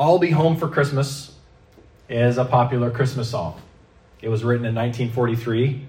I'll 0.00 0.18
Be 0.18 0.30
Home 0.30 0.56
for 0.56 0.66
Christmas 0.66 1.30
is 2.08 2.38
a 2.38 2.46
popular 2.46 2.90
Christmas 2.90 3.28
song. 3.28 3.60
It 4.22 4.30
was 4.30 4.42
written 4.42 4.64
in 4.64 4.74
1943. 4.74 5.86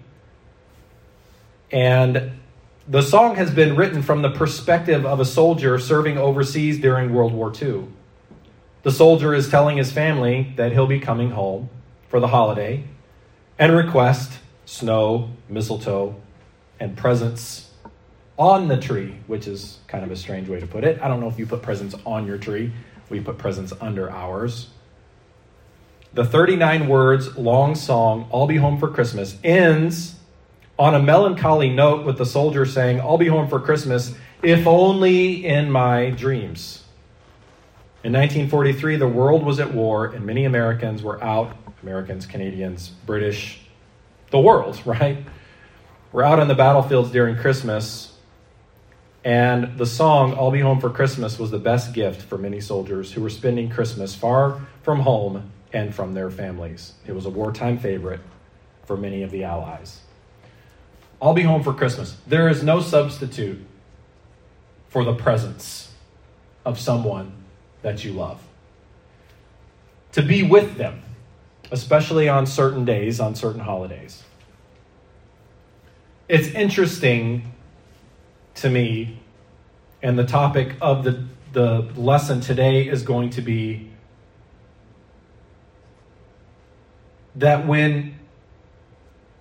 And 1.71 2.33
the 2.89 3.03
song 3.03 3.35
has 3.35 3.51
been 3.51 3.77
written 3.77 4.01
from 4.01 4.21
the 4.21 4.29
perspective 4.29 5.05
of 5.05 5.21
a 5.21 5.25
soldier 5.25 5.79
serving 5.79 6.17
overseas 6.17 6.77
during 6.77 7.13
World 7.13 7.31
War 7.31 7.53
II. 7.55 7.85
The 8.83 8.91
soldier 8.91 9.33
is 9.33 9.49
telling 9.49 9.77
his 9.77 9.93
family 9.93 10.51
that 10.57 10.73
he'll 10.73 10.87
be 10.87 10.99
coming 10.99 11.31
home 11.31 11.69
for 12.09 12.19
the 12.19 12.27
holiday 12.27 12.83
and 13.57 13.73
request 13.73 14.39
snow, 14.65 15.29
mistletoe, 15.47 16.17
and 16.81 16.97
presents 16.97 17.69
on 18.37 18.67
the 18.67 18.77
tree, 18.77 19.15
which 19.27 19.47
is 19.47 19.77
kind 19.87 20.03
of 20.03 20.11
a 20.11 20.17
strange 20.17 20.49
way 20.49 20.59
to 20.59 20.67
put 20.67 20.83
it. 20.83 21.01
I 21.01 21.07
don't 21.07 21.21
know 21.21 21.29
if 21.29 21.39
you 21.39 21.45
put 21.45 21.61
presents 21.61 21.95
on 22.05 22.27
your 22.27 22.37
tree, 22.37 22.73
we 23.11 23.19
put 23.19 23.37
presents 23.37 23.73
under 23.79 24.09
ours. 24.09 24.69
The 26.13 26.25
39 26.25 26.87
words 26.87 27.37
long 27.37 27.75
song, 27.75 28.27
I'll 28.33 28.47
Be 28.47 28.57
Home 28.57 28.79
for 28.79 28.89
Christmas, 28.89 29.37
ends 29.43 30.15
on 30.79 30.95
a 30.95 30.99
melancholy 31.01 31.69
note 31.69 32.05
with 32.05 32.17
the 32.17 32.25
soldier 32.25 32.65
saying, 32.65 32.99
I'll 32.99 33.17
be 33.17 33.27
home 33.27 33.47
for 33.47 33.59
Christmas, 33.59 34.15
if 34.41 34.65
only 34.65 35.45
in 35.45 35.69
my 35.69 36.09
dreams. 36.09 36.83
In 38.03 38.13
1943, 38.13 38.95
the 38.95 39.07
world 39.07 39.45
was 39.45 39.59
at 39.59 39.71
war, 39.71 40.07
and 40.07 40.25
many 40.25 40.45
Americans 40.45 41.03
were 41.03 41.23
out 41.23 41.55
Americans, 41.83 42.25
Canadians, 42.25 42.89
British, 43.05 43.61
the 44.31 44.39
world, 44.39 44.81
right? 44.85 45.23
We're 46.11 46.23
out 46.23 46.39
on 46.39 46.47
the 46.47 46.55
battlefields 46.55 47.11
during 47.11 47.35
Christmas, 47.37 48.10
and 49.23 49.77
the 49.77 49.85
song, 49.85 50.33
I'll 50.33 50.51
Be 50.51 50.61
Home 50.61 50.79
for 50.79 50.89
Christmas, 50.89 51.37
was 51.37 51.51
the 51.51 51.59
best 51.59 51.93
gift 51.93 52.21
for 52.21 52.37
many 52.37 52.59
soldiers 52.59 53.13
who 53.13 53.21
were 53.21 53.29
spending 53.29 53.69
Christmas 53.69 54.15
far 54.15 54.61
from 54.81 55.01
home 55.01 55.51
and 55.71 55.93
from 55.93 56.13
their 56.13 56.31
families. 56.31 56.93
It 57.05 57.13
was 57.13 57.25
a 57.25 57.29
wartime 57.29 57.77
favorite 57.77 58.21
for 58.85 58.97
many 58.97 59.21
of 59.21 59.31
the 59.31 59.43
Allies. 59.43 60.01
I'll 61.21 61.35
be 61.35 61.43
home 61.43 61.61
for 61.61 61.73
Christmas. 61.73 62.17
There 62.25 62.49
is 62.49 62.63
no 62.63 62.81
substitute 62.81 63.63
for 64.89 65.03
the 65.03 65.13
presence 65.13 65.91
of 66.65 66.79
someone 66.79 67.31
that 67.83 68.03
you 68.03 68.13
love. 68.13 68.41
To 70.13 70.23
be 70.23 70.41
with 70.43 70.77
them, 70.77 71.03
especially 71.69 72.27
on 72.27 72.47
certain 72.47 72.85
days, 72.85 73.19
on 73.19 73.35
certain 73.35 73.61
holidays. 73.61 74.23
It's 76.27 76.47
interesting 76.47 77.53
to 78.61 78.69
me, 78.69 79.19
and 80.01 80.17
the 80.17 80.25
topic 80.25 80.75
of 80.81 81.03
the, 81.03 81.23
the 81.53 81.81
lesson 81.95 82.41
today 82.41 82.87
is 82.87 83.03
going 83.03 83.29
to 83.31 83.41
be 83.41 83.89
that 87.35 87.65
when 87.65 88.19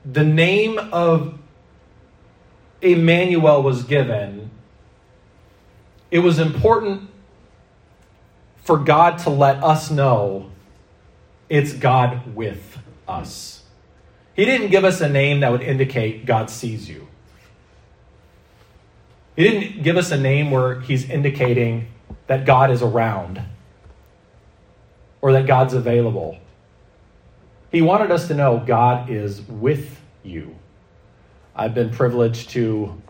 the 0.04 0.24
name 0.24 0.78
of 0.92 1.38
Emmanuel 2.80 3.62
was 3.62 3.84
given, 3.84 4.50
it 6.10 6.20
was 6.20 6.38
important 6.38 7.10
for 8.62 8.78
God 8.78 9.18
to 9.18 9.30
let 9.30 9.62
us 9.62 9.90
know 9.90 10.50
it's 11.48 11.72
God 11.72 12.34
with 12.34 12.78
us. 13.08 13.64
He 14.34 14.44
didn't 14.44 14.70
give 14.70 14.84
us 14.84 15.00
a 15.00 15.08
name 15.08 15.40
that 15.40 15.50
would 15.50 15.62
indicate 15.62 16.24
God 16.24 16.48
sees 16.48 16.88
you. 16.88 17.09
He 19.40 19.48
didn't 19.48 19.82
give 19.82 19.96
us 19.96 20.10
a 20.10 20.18
name 20.18 20.50
where 20.50 20.80
He's 20.80 21.08
indicating 21.08 21.86
that 22.26 22.44
God 22.44 22.70
is 22.70 22.82
around 22.82 23.40
or 25.22 25.32
that 25.32 25.46
God's 25.46 25.72
available. 25.72 26.36
He 27.72 27.80
wanted 27.80 28.10
us 28.10 28.28
to 28.28 28.34
know 28.34 28.62
God 28.66 29.08
is 29.08 29.40
with 29.40 29.98
you. 30.22 30.56
I've 31.56 31.72
been 31.72 31.88
privileged 31.88 32.50
to 32.50 33.00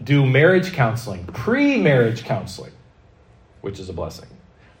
do 0.00 0.24
marriage 0.24 0.74
counseling, 0.74 1.26
pre 1.26 1.76
marriage 1.76 2.22
counseling, 2.22 2.72
which 3.62 3.80
is 3.80 3.88
a 3.88 3.92
blessing. 3.92 4.28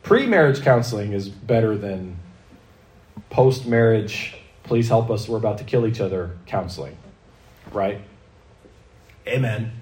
Pre 0.04 0.28
marriage 0.28 0.62
counseling 0.62 1.12
is 1.12 1.28
better 1.28 1.76
than 1.76 2.16
post 3.30 3.66
marriage, 3.66 4.36
please 4.62 4.88
help 4.88 5.10
us, 5.10 5.28
we're 5.28 5.38
about 5.38 5.58
to 5.58 5.64
kill 5.64 5.88
each 5.88 6.00
other 6.00 6.36
counseling, 6.46 6.96
right? 7.72 8.00
Amen. 9.26 9.79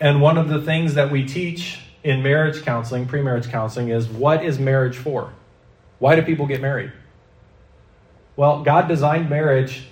And 0.00 0.20
one 0.20 0.36
of 0.36 0.48
the 0.48 0.60
things 0.60 0.94
that 0.94 1.10
we 1.10 1.24
teach 1.24 1.80
in 2.04 2.22
marriage 2.22 2.62
counseling, 2.62 3.06
pre 3.06 3.22
marriage 3.22 3.48
counseling, 3.48 3.88
is 3.88 4.08
what 4.08 4.44
is 4.44 4.58
marriage 4.58 4.96
for? 4.96 5.32
Why 5.98 6.16
do 6.16 6.22
people 6.22 6.46
get 6.46 6.60
married? 6.60 6.92
Well, 8.36 8.62
God 8.62 8.86
designed 8.86 9.30
marriage 9.30 9.86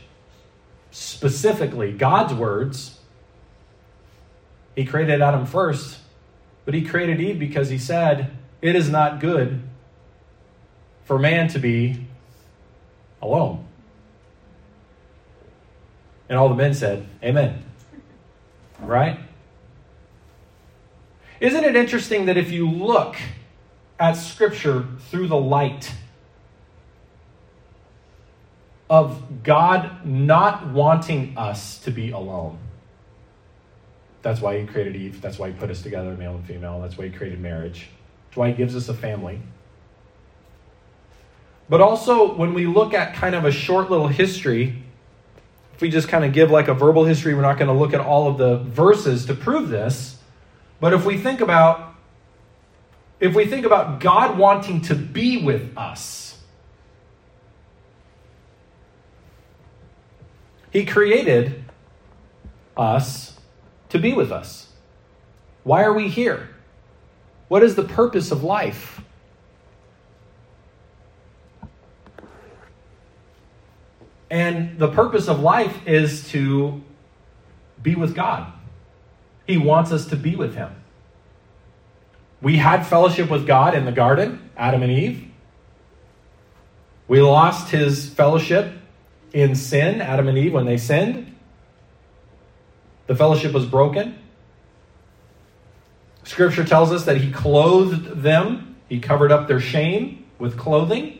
specifically, 0.90 1.92
God's 1.92 2.34
words. 2.34 2.98
He 4.76 4.84
created 4.84 5.22
Adam 5.22 5.46
first, 5.46 5.98
but 6.64 6.74
he 6.74 6.82
created 6.82 7.20
Eve 7.20 7.38
because 7.38 7.68
he 7.70 7.78
said, 7.78 8.36
It 8.60 8.76
is 8.76 8.90
not 8.90 9.20
good 9.20 9.62
for 11.04 11.18
man 11.18 11.48
to 11.48 11.58
be 11.58 12.06
alone. 13.22 13.64
And 16.28 16.38
all 16.38 16.48
the 16.48 16.54
men 16.54 16.74
said, 16.74 17.06
Amen. 17.22 17.62
Right? 18.80 19.18
Isn't 21.40 21.64
it 21.64 21.76
interesting 21.76 22.26
that 22.26 22.36
if 22.36 22.50
you 22.50 22.70
look 22.70 23.16
at 23.98 24.14
Scripture 24.14 24.86
through 25.10 25.28
the 25.28 25.36
light 25.36 25.92
of 28.90 29.42
God 29.42 30.06
not 30.06 30.68
wanting 30.68 31.36
us 31.36 31.78
to 31.80 31.90
be 31.90 32.10
alone. 32.10 32.58
That's 34.22 34.40
why 34.40 34.60
He 34.60 34.66
created 34.66 34.96
Eve. 34.96 35.20
That's 35.20 35.38
why 35.38 35.48
He 35.48 35.54
put 35.54 35.70
us 35.70 35.82
together, 35.82 36.14
male 36.14 36.34
and 36.34 36.44
female. 36.44 36.80
That's 36.80 36.96
why 36.96 37.06
He 37.06 37.10
created 37.10 37.40
marriage. 37.40 37.88
That's 38.28 38.36
why 38.36 38.48
He 38.48 38.54
gives 38.54 38.76
us 38.76 38.88
a 38.88 38.94
family. 38.94 39.40
But 41.68 41.80
also, 41.80 42.34
when 42.34 42.52
we 42.52 42.66
look 42.66 42.92
at 42.94 43.14
kind 43.14 43.34
of 43.34 43.44
a 43.44 43.52
short 43.52 43.90
little 43.90 44.08
history, 44.08 44.82
if 45.74 45.80
we 45.80 45.90
just 45.90 46.08
kind 46.08 46.24
of 46.24 46.32
give 46.32 46.50
like 46.50 46.68
a 46.68 46.74
verbal 46.74 47.04
history, 47.04 47.34
we're 47.34 47.42
not 47.42 47.58
going 47.58 47.68
to 47.68 47.74
look 47.74 47.94
at 47.94 48.00
all 48.00 48.28
of 48.28 48.38
the 48.38 48.58
verses 48.58 49.26
to 49.26 49.34
prove 49.34 49.70
this. 49.70 50.18
But 50.84 50.92
if 50.92 51.06
we 51.06 51.16
think 51.16 51.40
about 51.40 51.94
if 53.18 53.34
we 53.34 53.46
think 53.46 53.64
about 53.64 54.00
God 54.00 54.36
wanting 54.36 54.82
to 54.82 54.94
be 54.94 55.42
with 55.42 55.72
us, 55.78 56.38
He 60.70 60.84
created 60.84 61.64
us 62.76 63.40
to 63.88 63.98
be 63.98 64.12
with 64.12 64.30
us. 64.30 64.68
Why 65.62 65.84
are 65.84 65.94
we 65.94 66.08
here? 66.08 66.50
What 67.48 67.62
is 67.62 67.76
the 67.76 67.84
purpose 67.84 68.30
of 68.30 68.44
life? 68.44 69.00
And 74.28 74.78
the 74.78 74.88
purpose 74.88 75.28
of 75.28 75.40
life 75.40 75.86
is 75.86 76.28
to 76.32 76.82
be 77.82 77.94
with 77.94 78.14
God. 78.14 78.53
He 79.46 79.58
wants 79.58 79.92
us 79.92 80.06
to 80.06 80.16
be 80.16 80.36
with 80.36 80.54
Him. 80.54 80.70
We 82.40 82.56
had 82.56 82.86
fellowship 82.86 83.30
with 83.30 83.46
God 83.46 83.74
in 83.74 83.84
the 83.84 83.92
garden, 83.92 84.50
Adam 84.56 84.82
and 84.82 84.92
Eve. 84.92 85.30
We 87.08 87.20
lost 87.20 87.70
His 87.70 88.08
fellowship 88.08 88.72
in 89.32 89.54
sin, 89.54 90.00
Adam 90.00 90.28
and 90.28 90.38
Eve, 90.38 90.52
when 90.52 90.64
they 90.64 90.76
sinned. 90.76 91.34
The 93.06 93.14
fellowship 93.14 93.52
was 93.52 93.66
broken. 93.66 94.18
Scripture 96.22 96.64
tells 96.64 96.90
us 96.90 97.04
that 97.04 97.18
he 97.18 97.30
clothed 97.30 98.22
them, 98.22 98.76
he 98.88 98.98
covered 98.98 99.30
up 99.30 99.46
their 99.46 99.60
shame 99.60 100.24
with 100.38 100.56
clothing. 100.56 101.18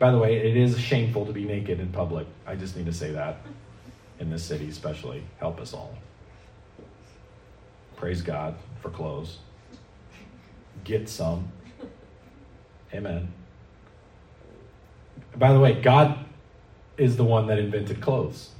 By 0.00 0.10
the 0.10 0.18
way, 0.18 0.36
it 0.36 0.56
is 0.56 0.78
shameful 0.78 1.26
to 1.26 1.32
be 1.32 1.44
naked 1.44 1.80
in 1.80 1.92
public. 1.92 2.26
I 2.46 2.56
just 2.56 2.76
need 2.76 2.86
to 2.86 2.92
say 2.92 3.12
that 3.12 3.38
in 4.18 4.30
this 4.30 4.44
city, 4.44 4.68
especially. 4.68 5.22
Help 5.38 5.60
us 5.60 5.72
all. 5.72 5.94
Praise 7.96 8.22
God 8.22 8.54
for 8.80 8.90
clothes. 8.90 9.38
Get 10.84 11.08
some. 11.08 11.50
Amen. 12.94 13.32
By 15.36 15.52
the 15.52 15.60
way, 15.60 15.80
God 15.80 16.24
is 16.96 17.16
the 17.16 17.24
one 17.24 17.46
that 17.46 17.58
invented 17.58 18.00
clothes. 18.00 18.50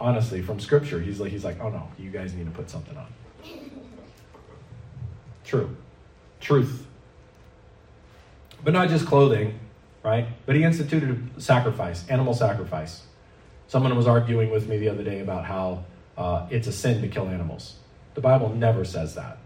Honestly, 0.00 0.40
from 0.40 0.58
scripture, 0.58 1.00
he's 1.00 1.20
like, 1.20 1.30
he's 1.30 1.44
like, 1.44 1.60
oh 1.60 1.68
no, 1.68 1.88
you 1.98 2.10
guys 2.10 2.32
need 2.32 2.46
to 2.46 2.50
put 2.50 2.70
something 2.70 2.96
on. 2.96 3.06
True. 5.44 5.76
Truth. 6.40 6.86
But 8.64 8.72
not 8.72 8.88
just 8.88 9.06
clothing, 9.06 9.58
right? 10.02 10.26
But 10.46 10.56
he 10.56 10.64
instituted 10.64 11.30
sacrifice, 11.42 12.08
animal 12.08 12.34
sacrifice. 12.34 13.02
Someone 13.70 13.96
was 13.96 14.08
arguing 14.08 14.50
with 14.50 14.68
me 14.68 14.78
the 14.78 14.88
other 14.88 15.04
day 15.04 15.20
about 15.20 15.44
how 15.44 15.84
uh, 16.18 16.44
it's 16.50 16.66
a 16.66 16.72
sin 16.72 17.00
to 17.02 17.06
kill 17.06 17.28
animals. 17.28 17.76
The 18.14 18.20
Bible 18.20 18.48
never 18.52 18.84
says 18.84 19.14
that. 19.14 19.38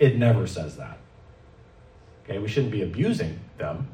It 0.00 0.16
never 0.16 0.48
says 0.48 0.78
that. 0.78 0.98
Okay, 2.24 2.40
we 2.40 2.48
shouldn't 2.48 2.72
be 2.72 2.82
abusing 2.82 3.38
them. 3.56 3.86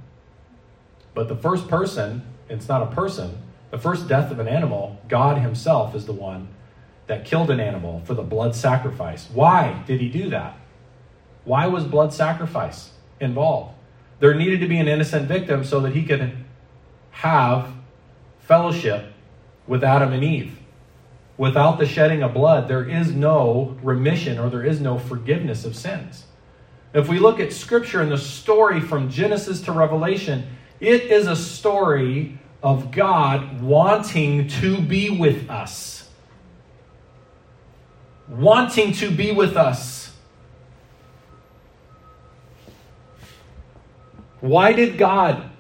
But 1.13 1.29
the 1.29 1.37
first 1.37 1.69
person, 1.69 2.23
it's 2.49 2.67
not 2.67 2.83
a 2.83 2.87
person, 2.87 3.43
the 3.71 3.79
first 3.79 4.09
death 4.09 4.31
of 4.31 4.39
an 4.39 4.49
animal, 4.49 4.99
God 5.07 5.37
Himself 5.37 5.95
is 5.95 6.07
the 6.07 6.15
one 6.15 6.49
that 7.09 7.27
killed 7.27 7.51
an 7.51 7.61
animal 7.61 8.01
for 8.07 8.15
the 8.15 8.23
blood 8.23 8.57
sacrifice. 8.57 9.29
Why 9.31 9.83
did 9.87 10.01
He 10.01 10.09
do 10.09 10.31
that? 10.31 10.59
Why 11.45 11.67
was 11.67 11.85
blood 11.85 12.15
sacrifice 12.15 12.93
involved? 13.21 13.75
There 14.19 14.35
needed 14.35 14.61
to 14.61 14.67
be 14.67 14.79
an 14.79 14.89
innocent 14.89 15.29
victim 15.29 15.63
so 15.63 15.81
that 15.81 15.93
He 15.93 16.05
could 16.05 16.46
have 17.17 17.73
fellowship 18.41 19.11
with 19.67 19.83
Adam 19.83 20.13
and 20.13 20.23
Eve. 20.23 20.59
Without 21.39 21.79
the 21.79 21.87
shedding 21.87 22.23
of 22.23 22.35
blood, 22.35 22.69
there 22.69 22.87
is 22.87 23.11
no 23.13 23.77
remission 23.83 24.39
or 24.39 24.51
there 24.51 24.65
is 24.65 24.83
no 24.83 24.99
forgiveness 24.99 25.65
of 25.65 25.75
sins. 25.75 26.27
If 26.93 27.09
we 27.09 27.19
look 27.19 27.41
at 27.41 27.55
Scripture 27.55 28.03
and 28.03 28.13
the 28.13 28.19
story 28.19 28.81
from 28.81 29.11
Genesis 29.11 29.63
to 29.63 29.73
Revelation, 29.73 30.47
it 30.79 31.05
is 31.05 31.27
a 31.27 31.37
story 31.37 32.39
of 32.63 32.91
God 32.91 33.63
wanting 33.63 34.49
to 34.49 34.81
be 34.81 35.09
with 35.09 35.49
us. 35.49 36.11
Wanting 38.29 38.93
to 38.93 39.11
be 39.11 39.33
with 39.33 39.57
us. 39.57 40.13
Why 44.41 44.75
did 44.75 44.99
God 44.99 45.51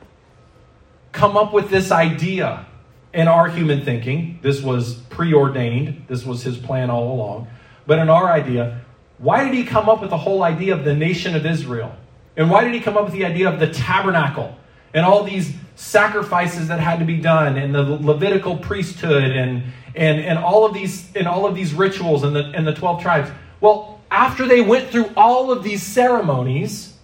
come 1.16 1.36
up 1.36 1.52
with 1.52 1.70
this 1.70 1.90
idea 1.90 2.66
in 3.12 3.26
our 3.26 3.48
human 3.48 3.84
thinking? 3.84 4.38
This 4.42 4.62
was 4.62 4.94
preordained, 4.94 6.04
this 6.06 6.24
was 6.24 6.42
his 6.42 6.56
plan 6.56 6.90
all 6.90 7.12
along. 7.12 7.48
But 7.86 7.98
in 7.98 8.08
our 8.08 8.30
idea, 8.30 8.82
why 9.18 9.44
did 9.44 9.54
he 9.54 9.64
come 9.64 9.88
up 9.88 10.00
with 10.00 10.10
the 10.10 10.18
whole 10.18 10.42
idea 10.42 10.74
of 10.74 10.84
the 10.84 10.94
nation 10.94 11.34
of 11.34 11.46
Israel? 11.46 11.96
And 12.36 12.50
why 12.50 12.64
did 12.64 12.74
he 12.74 12.80
come 12.80 12.96
up 12.96 13.04
with 13.04 13.14
the 13.14 13.24
idea 13.24 13.48
of 13.48 13.58
the 13.58 13.68
tabernacle 13.68 14.56
and 14.92 15.06
all 15.06 15.24
these 15.24 15.54
sacrifices 15.74 16.68
that 16.68 16.80
had 16.80 16.98
to 16.98 17.04
be 17.04 17.16
done 17.16 17.56
and 17.56 17.74
the 17.74 17.82
Levitical 17.82 18.58
priesthood 18.58 19.30
and, 19.30 19.62
and, 19.94 20.20
and 20.20 20.38
all 20.38 20.66
of 20.66 20.74
these 20.74 21.14
and 21.16 21.26
all 21.26 21.46
of 21.46 21.54
these 21.54 21.72
rituals 21.72 22.24
and 22.24 22.36
the, 22.36 22.44
and 22.54 22.66
the 22.66 22.74
12 22.74 23.00
tribes? 23.00 23.30
Well, 23.60 24.00
after 24.10 24.46
they 24.46 24.60
went 24.60 24.90
through 24.90 25.10
all 25.16 25.50
of 25.50 25.62
these 25.62 25.82
ceremonies, 25.82 26.94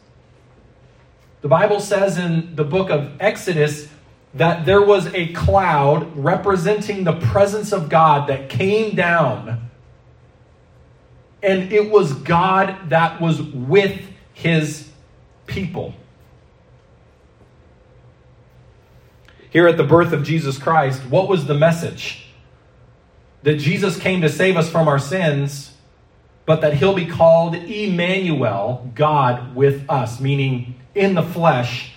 the 1.40 1.48
Bible 1.48 1.80
says 1.80 2.18
in 2.18 2.54
the 2.54 2.64
book 2.64 2.90
of 2.90 3.10
Exodus 3.18 3.88
that 4.34 4.64
there 4.64 4.82
was 4.82 5.06
a 5.14 5.32
cloud 5.32 6.16
representing 6.16 7.04
the 7.04 7.12
presence 7.12 7.72
of 7.72 7.88
God 7.88 8.28
that 8.28 8.48
came 8.48 8.94
down 8.94 9.70
and 11.42 11.72
it 11.72 11.90
was 11.90 12.12
God 12.12 12.90
that 12.90 13.20
was 13.20 13.42
with 13.42 14.00
his 14.32 14.88
people. 15.46 15.94
Here 19.50 19.66
at 19.66 19.76
the 19.76 19.84
birth 19.84 20.12
of 20.12 20.22
Jesus 20.22 20.56
Christ, 20.56 21.02
what 21.06 21.28
was 21.28 21.46
the 21.46 21.54
message? 21.54 22.26
That 23.42 23.56
Jesus 23.56 23.98
came 23.98 24.22
to 24.22 24.28
save 24.28 24.56
us 24.56 24.70
from 24.70 24.88
our 24.88 25.00
sins, 25.00 25.74
but 26.46 26.60
that 26.60 26.74
he'll 26.74 26.94
be 26.94 27.06
called 27.06 27.56
Emmanuel, 27.56 28.90
God 28.94 29.54
with 29.54 29.84
us, 29.90 30.20
meaning 30.20 30.76
in 30.94 31.14
the 31.14 31.22
flesh, 31.22 31.92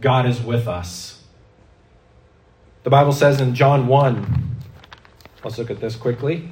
God 0.00 0.26
is 0.26 0.40
with 0.40 0.66
us. 0.66 1.15
The 2.86 2.90
Bible 2.90 3.10
says 3.10 3.40
in 3.40 3.56
John 3.56 3.88
1, 3.88 4.60
let's 5.42 5.58
look 5.58 5.72
at 5.72 5.80
this 5.80 5.96
quickly. 5.96 6.48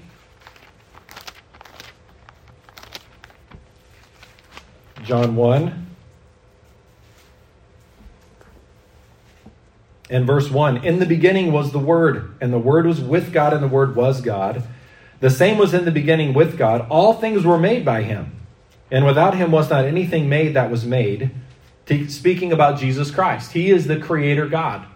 John 5.04 5.36
1. 5.36 5.86
And 10.10 10.26
verse 10.26 10.50
1 10.50 10.84
In 10.84 10.98
the 10.98 11.06
beginning 11.06 11.52
was 11.52 11.70
the 11.70 11.78
Word, 11.78 12.34
and 12.40 12.52
the 12.52 12.58
Word 12.58 12.84
was 12.84 13.00
with 13.00 13.32
God, 13.32 13.52
and 13.52 13.62
the 13.62 13.68
Word 13.68 13.94
was 13.94 14.20
God. 14.20 14.64
The 15.20 15.30
same 15.30 15.56
was 15.56 15.72
in 15.72 15.84
the 15.84 15.92
beginning 15.92 16.34
with 16.34 16.58
God. 16.58 16.84
All 16.90 17.14
things 17.14 17.44
were 17.44 17.60
made 17.60 17.84
by 17.84 18.02
him, 18.02 18.40
and 18.90 19.06
without 19.06 19.36
him 19.36 19.52
was 19.52 19.70
not 19.70 19.84
anything 19.84 20.28
made 20.28 20.54
that 20.54 20.68
was 20.68 20.84
made. 20.84 21.30
Speaking 22.08 22.50
about 22.50 22.80
Jesus 22.80 23.12
Christ, 23.12 23.52
he 23.52 23.70
is 23.70 23.86
the 23.86 24.00
Creator 24.00 24.48
God. 24.48 24.88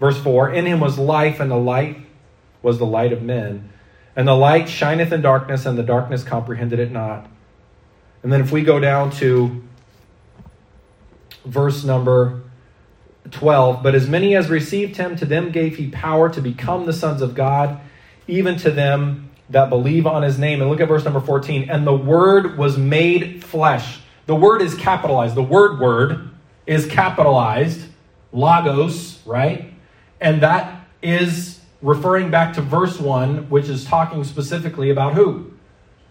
Verse 0.00 0.18
4 0.18 0.52
In 0.52 0.66
him 0.66 0.80
was 0.80 0.98
life, 0.98 1.40
and 1.40 1.50
the 1.50 1.56
light 1.56 1.98
was 2.62 2.78
the 2.78 2.86
light 2.86 3.12
of 3.12 3.22
men. 3.22 3.70
And 4.14 4.26
the 4.26 4.34
light 4.34 4.68
shineth 4.68 5.12
in 5.12 5.20
darkness, 5.20 5.66
and 5.66 5.76
the 5.76 5.82
darkness 5.82 6.24
comprehended 6.24 6.78
it 6.78 6.90
not. 6.90 7.28
And 8.22 8.32
then 8.32 8.40
if 8.40 8.50
we 8.50 8.62
go 8.62 8.80
down 8.80 9.10
to 9.12 9.62
verse 11.44 11.84
number 11.84 12.42
12, 13.30 13.82
but 13.82 13.94
as 13.94 14.08
many 14.08 14.34
as 14.34 14.48
received 14.48 14.96
him, 14.96 15.16
to 15.16 15.24
them 15.24 15.50
gave 15.50 15.76
he 15.76 15.88
power 15.88 16.28
to 16.30 16.40
become 16.40 16.86
the 16.86 16.92
sons 16.92 17.22
of 17.22 17.34
God, 17.34 17.78
even 18.26 18.56
to 18.58 18.70
them 18.70 19.30
that 19.50 19.68
believe 19.68 20.06
on 20.06 20.22
his 20.22 20.38
name. 20.38 20.60
And 20.60 20.70
look 20.70 20.80
at 20.80 20.88
verse 20.88 21.04
number 21.04 21.20
14. 21.20 21.70
And 21.70 21.86
the 21.86 21.94
word 21.94 22.58
was 22.58 22.76
made 22.76 23.44
flesh. 23.44 24.00
The 24.26 24.34
word 24.34 24.60
is 24.60 24.74
capitalized. 24.74 25.34
The 25.34 25.42
word 25.42 25.78
word 25.78 26.30
is 26.66 26.86
capitalized. 26.86 27.86
Logos, 28.32 29.20
right? 29.24 29.72
And 30.20 30.40
that 30.42 30.86
is 31.02 31.60
referring 31.82 32.30
back 32.30 32.54
to 32.54 32.62
verse 32.62 32.98
1, 32.98 33.50
which 33.50 33.68
is 33.68 33.84
talking 33.84 34.24
specifically 34.24 34.90
about 34.90 35.14
who? 35.14 35.52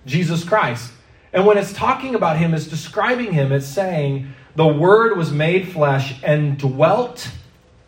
Jesus 0.05 0.43
Christ. 0.43 0.91
And 1.33 1.45
when 1.45 1.57
it's 1.57 1.73
talking 1.73 2.15
about 2.15 2.37
him, 2.37 2.53
it's 2.53 2.67
describing 2.67 3.33
him, 3.33 3.51
it's 3.51 3.67
saying, 3.67 4.33
the 4.55 4.67
Word 4.67 5.17
was 5.17 5.31
made 5.31 5.67
flesh 5.67 6.15
and 6.23 6.57
dwelt 6.57 7.29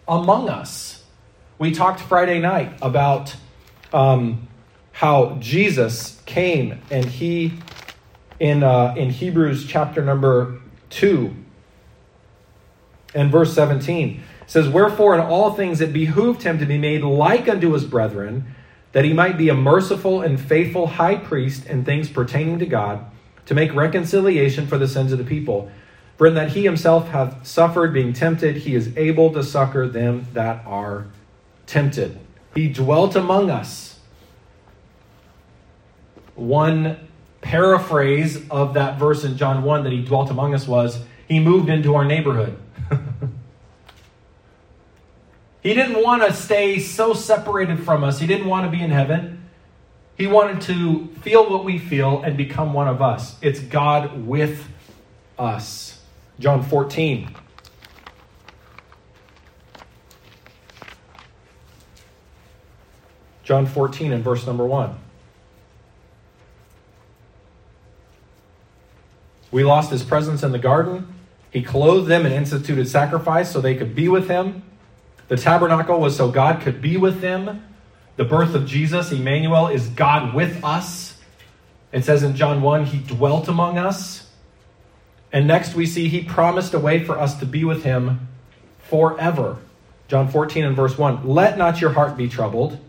among 0.08 0.50
us. 0.50 1.04
We 1.58 1.72
talked 1.72 2.02
Friday 2.02 2.40
night 2.40 2.78
about 2.82 3.36
um, 3.94 4.48
how 4.92 5.38
Jesus 5.40 6.22
came 6.26 6.82
and 6.92 7.06
he, 7.06 7.54
in, 8.40 8.64
uh, 8.64 8.96
in 8.98 9.12
Hebrews 9.12 9.66
chapter 9.66 10.04
number 10.04 10.60
2 10.90 11.34
and 13.16 13.32
verse 13.32 13.54
17, 13.54 14.22
says, 14.48 14.68
Wherefore 14.68 15.14
in 15.14 15.22
all 15.22 15.54
things 15.54 15.82
it 15.82 15.94
behooved 15.94 16.42
him 16.42 16.58
to 16.58 16.66
be 16.66 16.78
made 16.78 17.04
like 17.04 17.48
unto 17.48 17.74
his 17.74 17.86
brethren, 17.86 18.56
that 18.94 19.06
he 19.06 19.14
might 19.14 19.38
be 19.38 19.50
a 19.50 19.54
merciful 19.54 20.22
and 20.22 20.40
faithful 20.40 20.88
high 20.88 21.18
priest 21.18 21.68
in 21.68 21.86
things 21.86 22.10
pertaining 22.10 22.58
to 22.60 22.66
God 22.66 23.06
to 23.46 23.54
make 23.54 23.74
reconciliation 23.76 24.66
for 24.66 24.78
the 24.78 24.88
sins 24.88 25.12
of 25.12 25.18
the 25.18 25.24
people. 25.24 25.70
For 26.18 26.26
in 26.26 26.34
that 26.34 26.54
he 26.54 26.64
himself 26.64 27.10
hath 27.10 27.46
suffered 27.46 27.94
being 27.94 28.14
tempted, 28.14 28.58
he 28.58 28.74
is 28.74 28.96
able 28.98 29.32
to 29.34 29.44
succor 29.44 29.88
them 29.88 30.26
that 30.34 30.66
are 30.66 31.06
tempted. 31.68 32.18
He 32.56 32.70
dwelt 32.70 33.16
among 33.16 33.52
us. 33.52 34.00
One 36.34 36.98
paraphrase 37.42 38.50
of 38.50 38.74
that 38.74 38.98
verse 38.98 39.24
in 39.24 39.38
John 39.38 39.64
1 39.64 39.84
that 39.84 39.94
he 39.94 40.04
dwelt 40.04 40.32
among 40.32 40.56
us 40.56 40.68
was 40.68 41.00
he 41.28 41.40
moved 41.40 41.70
into 41.70 41.94
our 41.94 42.06
neighborhood. 42.06 42.58
He 45.68 45.74
didn't 45.74 46.02
want 46.02 46.24
to 46.24 46.32
stay 46.32 46.80
so 46.80 47.14
separated 47.14 47.84
from 47.84 48.02
us, 48.02 48.20
he 48.20 48.26
didn't 48.26 48.48
want 48.48 48.66
to 48.66 48.72
be 48.72 48.82
in 48.82 48.90
heaven. 48.90 49.50
He 50.18 50.26
wanted 50.26 50.62
to 50.62 51.08
feel 51.20 51.50
what 51.50 51.66
we 51.66 51.78
feel 51.78 52.22
and 52.24 52.38
become 52.38 52.72
one 52.72 52.88
of 52.88 53.02
us. 53.02 53.36
It's 53.42 53.60
God 53.60 54.26
with 54.26 54.66
us. 55.38 56.02
John 56.40 56.64
14. 56.64 57.36
John 63.44 63.66
14 63.66 64.14
and 64.14 64.24
verse 64.24 64.48
number 64.48 64.66
1. 64.66 64.98
We 69.52 69.66
lost 69.66 69.92
his 69.92 70.04
presence 70.04 70.44
in 70.44 70.54
the 70.54 70.60
garden. 70.60 71.14
He 71.52 71.62
clothed 71.62 72.08
them 72.08 72.26
and 72.26 72.34
instituted 72.34 72.88
sacrifice 72.88 73.52
so 73.52 73.60
they 73.60 73.76
could 73.76 73.94
be 73.94 74.08
with 74.08 74.30
him. 74.30 74.64
The 75.28 75.38
tabernacle 75.38 76.00
was 76.00 76.16
so 76.16 76.32
God 76.32 76.62
could 76.62 76.82
be 76.82 76.98
with 76.98 77.22
them. 77.22 77.64
The 78.16 78.24
birth 78.24 78.56
of 78.56 78.66
Jesus, 78.66 79.12
Emmanuel, 79.12 79.68
is 79.68 79.88
God 79.90 80.34
with 80.34 80.64
us. 80.64 81.20
It 81.92 82.06
says 82.06 82.24
in 82.24 82.36
John 82.36 82.62
1, 82.62 82.86
He 82.86 83.00
dwelt 83.00 83.48
among 83.48 83.78
us. 83.78 84.30
And 85.32 85.48
next 85.48 85.76
we 85.76 85.86
see 85.86 86.08
He 86.08 86.24
promised 86.24 86.74
a 86.74 86.80
way 86.80 87.04
for 87.04 87.20
us 87.20 87.40
to 87.40 87.46
be 87.46 87.64
with 87.64 87.84
Him 87.84 88.28
forever. 88.80 89.58
John 90.08 90.30
14 90.30 90.64
and 90.64 90.76
verse 90.76 90.98
1 90.98 91.28
Let 91.28 91.58
not 91.58 91.82
your 91.82 91.92
heart 91.92 92.16
be 92.18 92.30
troubled. 92.30 92.80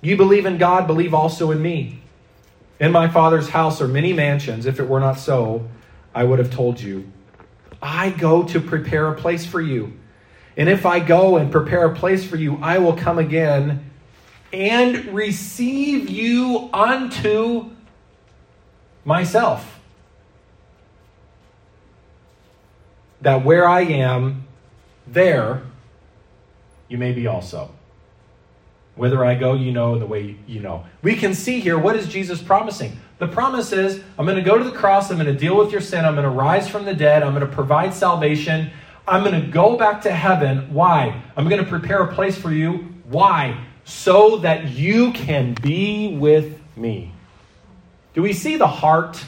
You 0.00 0.16
believe 0.16 0.46
in 0.46 0.58
God, 0.58 0.86
believe 0.86 1.14
also 1.14 1.50
in 1.50 1.60
me. 1.60 2.00
In 2.78 2.92
my 2.92 3.08
Father's 3.08 3.48
house 3.48 3.80
are 3.80 3.88
many 3.88 4.12
mansions. 4.12 4.66
If 4.66 4.78
it 4.78 4.88
were 4.88 5.00
not 5.00 5.18
so, 5.18 5.68
I 6.14 6.24
would 6.24 6.38
have 6.38 6.52
told 6.52 6.80
you. 6.80 7.10
I 7.82 8.10
go 8.10 8.42
to 8.44 8.60
prepare 8.60 9.08
a 9.08 9.14
place 9.14 9.46
for 9.46 9.60
you. 9.60 9.94
And 10.56 10.68
if 10.68 10.86
I 10.86 11.00
go 11.00 11.36
and 11.36 11.52
prepare 11.52 11.84
a 11.84 11.94
place 11.94 12.24
for 12.26 12.36
you, 12.36 12.58
I 12.62 12.78
will 12.78 12.96
come 12.96 13.18
again 13.18 13.90
and 14.52 15.06
receive 15.14 16.08
you 16.08 16.70
unto 16.72 17.70
myself. 19.04 19.76
that 23.26 23.44
where 23.44 23.68
I 23.68 23.80
am, 23.80 24.46
there 25.06 25.62
you 26.88 26.98
may 26.98 27.12
be 27.12 27.26
also. 27.26 27.70
Whither 28.94 29.24
I 29.24 29.34
go, 29.34 29.54
you 29.54 29.72
know, 29.72 29.98
the 29.98 30.06
way 30.06 30.36
you 30.46 30.60
know. 30.60 30.86
We 31.02 31.16
can 31.16 31.34
see 31.34 31.60
here 31.60 31.76
what 31.76 31.96
is 31.96 32.08
Jesus 32.08 32.40
promising? 32.40 32.98
The 33.18 33.26
promise 33.26 33.72
is 33.72 34.02
I'm 34.18 34.26
going 34.26 34.36
to 34.36 34.48
go 34.48 34.56
to 34.56 34.64
the 34.64 34.70
cross, 34.70 35.10
I'm 35.10 35.16
going 35.16 35.26
to 35.26 35.38
deal 35.38 35.56
with 35.56 35.72
your 35.72 35.80
sin, 35.80 36.04
I'm 36.04 36.14
going 36.14 36.24
to 36.24 36.30
rise 36.30 36.68
from 36.68 36.84
the 36.84 36.94
dead, 36.94 37.22
I'm 37.22 37.34
going 37.34 37.44
to 37.44 37.52
provide 37.52 37.92
salvation, 37.92 38.70
I'm 39.08 39.22
going 39.22 39.40
to 39.40 39.46
go 39.46 39.76
back 39.76 40.02
to 40.02 40.10
heaven. 40.10 40.72
Why? 40.72 41.22
I'm 41.36 41.48
going 41.48 41.62
to 41.62 41.68
prepare 41.68 42.02
a 42.02 42.14
place 42.14 42.36
for 42.36 42.52
you. 42.52 42.88
Why? 43.08 43.64
So 43.84 44.38
that 44.38 44.70
you 44.70 45.12
can 45.12 45.54
be 45.54 46.16
with 46.16 46.60
me. 46.76 47.12
Do 48.14 48.22
we 48.22 48.32
see 48.32 48.56
the 48.56 48.66
heart 48.66 49.24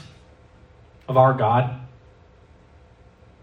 of 1.07 1.15
our 1.15 1.33
God? 1.33 1.79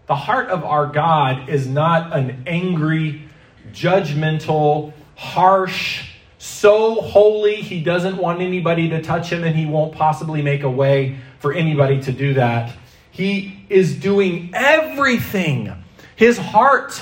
The 0.07 0.15
heart 0.15 0.49
of 0.49 0.65
our 0.65 0.87
God 0.87 1.49
is 1.49 1.67
not 1.67 2.13
an 2.17 2.45
angry, 2.47 3.29
judgmental, 3.73 4.93
harsh, 5.17 6.11
so 6.39 7.01
holy 7.01 7.57
he 7.57 7.83
doesn't 7.83 8.19
want 8.19 8.41
anybody 8.41 8.91
to 8.91 9.03
touch 9.03 9.31
him 9.31 9.43
and 9.43 9.57
he 9.57 9.67
won't 9.67 9.95
possibly 9.95 10.43
make 10.43 10.63
a 10.63 10.71
way 10.71 11.19
for 11.41 11.53
anybody 11.53 12.01
to 12.03 12.13
do 12.13 12.35
that. 12.35 12.73
He 13.11 13.65
is 13.69 13.97
doing 13.97 14.51
everything. 14.53 15.73
His 16.17 16.39
heart 16.39 17.01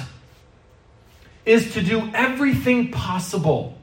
is 1.46 1.72
to 1.74 1.82
do 1.82 2.10
everything 2.12 2.90
possible 2.90 3.78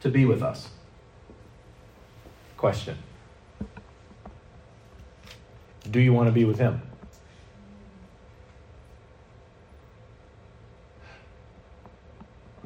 to 0.00 0.08
be 0.08 0.24
with 0.24 0.42
us. 0.42 0.68
Question 2.56 2.98
Do 5.90 6.00
you 6.00 6.12
want 6.12 6.28
to 6.28 6.32
be 6.32 6.44
with 6.44 6.58
him? 6.58 6.82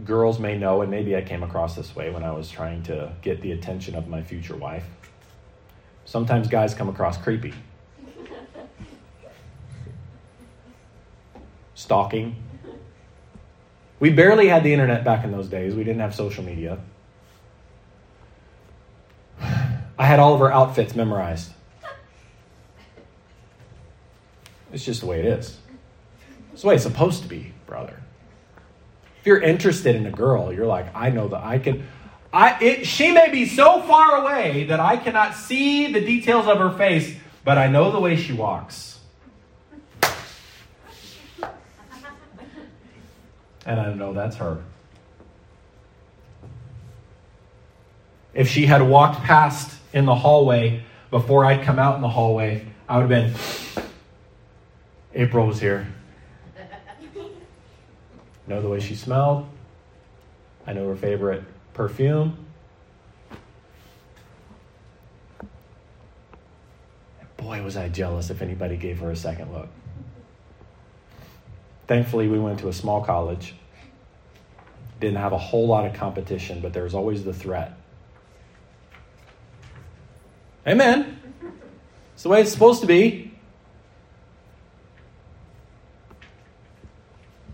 girls 0.05 0.39
may 0.39 0.57
know, 0.57 0.83
and 0.83 0.91
maybe 0.91 1.17
I 1.17 1.23
came 1.23 1.43
across 1.43 1.75
this 1.75 1.97
way 1.97 2.11
when 2.11 2.23
I 2.23 2.33
was 2.33 2.51
trying 2.51 2.83
to 2.85 3.13
get 3.23 3.41
the 3.41 3.53
attention 3.53 3.95
of 3.95 4.09
my 4.09 4.23
future 4.23 4.57
wife. 4.57 4.85
Sometimes 6.05 6.49
guys 6.49 6.75
come 6.75 6.89
across 6.89 7.17
creepy. 7.17 7.55
Stalking. 11.85 12.35
We 14.01 14.09
barely 14.09 14.49
had 14.49 14.65
the 14.65 14.73
internet 14.73 15.05
back 15.05 15.23
in 15.23 15.33
those 15.33 15.49
days. 15.49 15.75
We 15.75 15.85
didn't 15.85 16.01
have 16.01 16.15
social 16.15 16.43
media. 16.43 16.79
I 19.39 20.07
had 20.07 20.19
all 20.19 20.33
of 20.33 20.41
her 20.41 20.51
outfits 20.51 20.97
memorized. 20.97 21.53
It's 24.73 24.83
just 24.83 25.03
the 25.03 25.07
way 25.07 25.19
it 25.19 25.27
is. 25.27 25.59
It's 26.55 26.63
the 26.63 26.69
way 26.69 26.77
it's 26.77 26.85
supposed 26.85 27.23
to 27.23 27.29
be, 27.29 27.53
brother. 27.67 28.01
If 29.21 29.27
you're 29.27 29.43
interested 29.43 29.95
in 29.95 30.07
a 30.07 30.11
girl, 30.11 30.55
you're 30.55 30.67
like, 30.67 30.87
I 30.97 31.11
know 31.11 31.29
that 31.29 31.45
I 31.45 31.59
can. 31.59 31.87
I, 32.33 32.59
it, 32.63 32.87
she 32.87 33.13
may 33.13 33.31
be 33.31 33.45
so 33.45 33.83
far 33.83 34.23
away 34.23 34.65
that 34.65 34.81
I 34.81 34.97
cannot 34.97 35.35
see 35.35 35.93
the 35.93 36.01
details 36.01 36.47
of 36.47 36.57
her 36.57 36.71
face, 36.71 37.15
but 37.45 37.59
I 37.59 37.67
know 37.67 37.93
the 37.93 38.01
way 38.01 38.17
she 38.17 38.33
walks. 38.33 38.94
And 43.67 43.81
I 43.81 43.93
know 43.95 44.13
that's 44.13 44.37
her. 44.37 44.63
If 48.35 48.49
she 48.49 48.67
had 48.67 48.83
walked 48.83 49.23
past 49.23 49.79
in 49.93 50.07
the 50.07 50.15
hallway 50.15 50.83
before 51.11 51.45
I'd 51.45 51.63
come 51.63 51.79
out 51.79 51.97
in 51.97 52.03
the 52.03 52.09
hallway, 52.09 52.67
I 52.89 52.99
would 52.99 53.11
have 53.11 53.35
been, 53.77 53.85
April 55.15 55.47
was 55.47 55.61
here 55.61 55.87
know 58.47 58.61
the 58.61 58.69
way 58.69 58.81
she 58.81 58.95
smelled. 58.95 59.47
I 60.67 60.73
know 60.73 60.89
her 60.89 60.97
favorite 60.97 61.45
perfume. 61.73 62.45
boy, 67.45 67.63
was 67.63 67.77
I 67.77 67.89
jealous 67.89 68.31
if 68.31 68.41
anybody 68.43 68.77
gave 68.77 68.99
her 69.01 69.11
a 69.11 69.17
second 69.17 69.53
look. 69.53 69.69
Thankfully, 71.87 72.29
we 72.29 72.39
went 72.39 72.59
to 72.61 72.69
a 72.69 72.73
small 72.73 73.05
college. 73.05 73.55
Didn't 75.01 75.19
have 75.19 75.33
a 75.33 75.39
whole 75.39 75.67
lot 75.67 75.87
of 75.87 75.93
competition, 75.93 76.61
but 76.61 76.73
there 76.73 76.85
was 76.85 76.95
always 76.95 77.25
the 77.25 77.35
threat. 77.35 77.77
Amen. 80.67 81.19
It's 82.15 82.23
the 82.23 82.31
way 82.31 82.41
it's 82.41 82.53
supposed 82.53 82.81
to 82.81 82.87
be. 82.87 83.33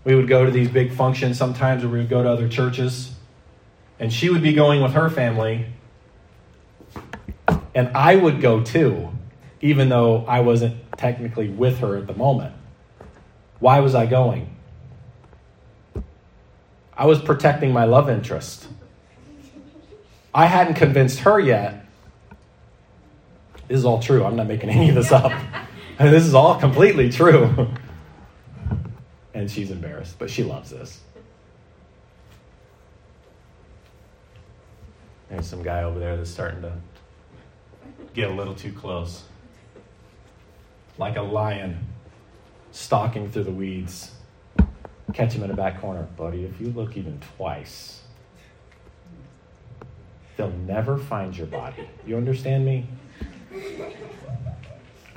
We 0.03 0.15
would 0.15 0.27
go 0.27 0.45
to 0.45 0.51
these 0.51 0.69
big 0.69 0.93
functions 0.93 1.37
sometimes, 1.37 1.83
or 1.83 1.89
we 1.89 1.99
would 1.99 2.09
go 2.09 2.23
to 2.23 2.29
other 2.29 2.47
churches. 2.47 3.13
And 3.99 4.11
she 4.11 4.29
would 4.29 4.41
be 4.41 4.53
going 4.53 4.81
with 4.81 4.93
her 4.93 5.09
family. 5.09 5.67
And 7.75 7.89
I 7.95 8.15
would 8.15 8.41
go 8.41 8.63
too, 8.63 9.09
even 9.61 9.89
though 9.89 10.25
I 10.25 10.39
wasn't 10.39 10.75
technically 10.97 11.49
with 11.49 11.79
her 11.79 11.97
at 11.97 12.07
the 12.07 12.15
moment. 12.15 12.55
Why 13.61 13.79
was 13.79 13.95
I 13.95 14.07
going? 14.07 14.53
I 16.97 17.05
was 17.05 17.21
protecting 17.21 17.71
my 17.71 17.85
love 17.85 18.09
interest. 18.09 18.67
I 20.33 20.47
hadn't 20.47 20.73
convinced 20.73 21.19
her 21.19 21.39
yet. 21.39 21.85
This 23.67 23.77
is 23.77 23.85
all 23.85 24.01
true. 24.01 24.25
I'm 24.25 24.35
not 24.35 24.47
making 24.47 24.69
any 24.69 24.89
of 24.89 24.95
this 24.95 25.11
up. 25.11 25.31
this 25.97 26.25
is 26.25 26.33
all 26.33 26.59
completely 26.59 27.09
true 27.09 27.69
and 29.33 29.49
she's 29.49 29.71
embarrassed, 29.71 30.15
but 30.17 30.29
she 30.29 30.43
loves 30.43 30.71
this. 30.71 30.99
There's 35.29 35.47
some 35.47 35.63
guy 35.63 35.83
over 35.83 35.99
there 35.99 36.17
that's 36.17 36.29
starting 36.29 36.61
to 36.63 36.73
get 38.13 38.29
a 38.29 38.33
little 38.33 38.55
too 38.55 38.73
close. 38.73 39.23
Like 40.97 41.15
a 41.15 41.21
lion 41.21 41.90
stalking 42.71 43.31
through 43.31 43.43
the 43.43 43.51
weeds. 43.51 44.11
Catch 45.13 45.33
him 45.33 45.43
in 45.43 45.51
a 45.51 45.55
back 45.55 45.81
corner. 45.81 46.03
Buddy, 46.17 46.45
if 46.45 46.59
you 46.59 46.69
look 46.69 46.95
even 46.97 47.19
twice, 47.37 48.01
they'll 50.37 50.51
never 50.51 50.97
find 50.97 51.35
your 51.35 51.47
body. 51.47 51.87
You 52.05 52.17
understand 52.17 52.65
me? 52.65 52.85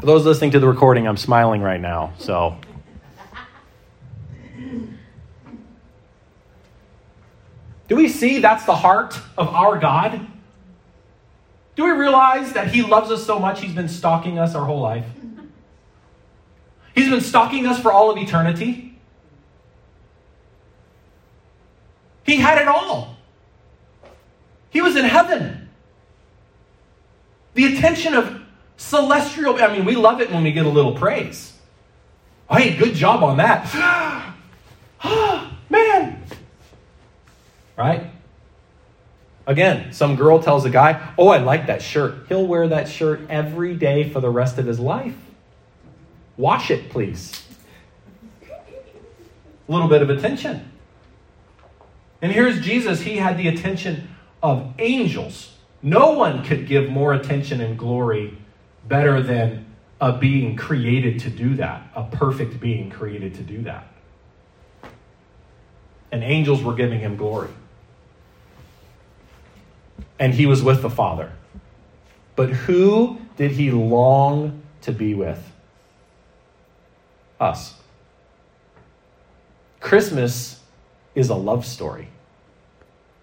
For 0.01 0.07
those 0.07 0.25
listening 0.25 0.51
to 0.53 0.61
the 0.61 0.67
recording, 0.67 1.07
I'm 1.07 1.17
smiling 1.17 1.63
right 1.63 1.81
now, 1.81 2.13
so 2.19 2.59
Do 7.87 7.97
we 7.97 8.09
see 8.09 8.39
that's 8.39 8.65
the 8.65 8.75
heart 8.75 9.19
of 9.37 9.49
our 9.49 9.79
God? 9.79 10.27
Do 11.77 11.85
we 11.85 11.91
realize 11.91 12.53
that 12.55 12.69
He 12.69 12.83
loves 12.83 13.11
us 13.11 13.25
so 13.25 13.39
much, 13.39 13.61
He's 13.61 13.75
been 13.75 13.89
stalking 13.89 14.39
us 14.39 14.55
our 14.55 14.65
whole 14.65 14.81
life? 14.81 15.07
He's 16.95 17.11
been 17.11 17.21
stalking 17.21 17.67
us 17.67 17.81
for 17.81 17.93
all 17.93 18.11
of 18.11 18.19
eternity. 18.19 18.97
He 22.25 22.37
had 22.37 22.61
it 22.61 22.69
all. 22.69 23.17
He 24.71 24.81
was 24.81 24.97
in 24.97 25.05
heaven. 25.05 25.69
The 27.55 27.77
attention 27.77 28.15
of 28.15 28.41
celestial, 28.77 29.63
I 29.63 29.73
mean, 29.73 29.85
we 29.85 29.97
love 29.97 30.21
it 30.21 30.31
when 30.31 30.43
we 30.43 30.53
get 30.53 30.67
a 30.67 30.71
little 30.71 30.95
praise. 30.95 31.53
Hey, 32.51 32.77
good 32.77 32.95
job 32.95 33.23
on 33.23 33.39
that. 33.39 34.31
Ah, 35.07 35.55
man, 35.69 36.23
right? 37.77 38.11
Again, 39.47 39.93
some 39.93 40.17
girl 40.17 40.43
tells 40.43 40.65
a 40.65 40.71
guy, 40.71 41.13
Oh, 41.19 41.29
I 41.29 41.39
like 41.39 41.67
that 41.67 41.83
shirt. 41.83 42.25
He'll 42.31 42.47
wear 42.47 42.69
that 42.69 42.89
shirt 42.89 43.21
every 43.29 43.75
day 43.75 44.09
for 44.09 44.21
the 44.21 44.31
rest 44.31 44.57
of 44.57 44.65
his 44.65 44.81
life. 44.81 45.15
Wash 46.37 46.71
it, 46.71 46.91
please. 46.91 47.43
A 49.69 49.73
little 49.73 49.89
bit 49.89 50.03
of 50.03 50.11
attention. 50.11 50.71
And 52.21 52.33
here's 52.33 52.61
Jesus. 52.61 53.01
He 53.01 53.17
had 53.17 53.39
the 53.39 53.49
attention 53.49 54.09
of 54.43 54.75
angels. 54.79 55.57
No 55.83 56.13
one 56.13 56.45
could 56.45 56.67
give 56.67 56.91
more 56.91 57.13
attention 57.13 57.61
and 57.61 57.79
glory 57.79 58.37
better 58.87 59.23
than 59.23 59.67
a 60.01 60.13
being 60.13 60.57
created 60.57 61.21
to 61.21 61.31
do 61.31 61.55
that, 61.57 61.91
a 61.95 62.05
perfect 62.05 62.61
being 62.61 62.91
created 62.91 63.35
to 63.35 63.43
do 63.43 63.63
that. 63.63 63.87
And 66.13 66.23
angels 66.23 66.63
were 66.63 66.75
giving 66.75 67.01
him 67.01 67.17
glory 67.17 67.51
and 70.19 70.35
he 70.35 70.47
was 70.47 70.63
with 70.63 70.83
the 70.83 70.91
Father. 70.91 71.33
But 72.37 72.51
who 72.51 73.19
did 73.37 73.53
he 73.53 73.71
long 73.71 74.63
to 74.83 74.93
be 74.93 75.15
with? 75.15 75.53
Us. 77.41 77.75
Christmas 79.81 80.61
is 81.15 81.29
a 81.29 81.35
love 81.35 81.67
story. 81.67 82.09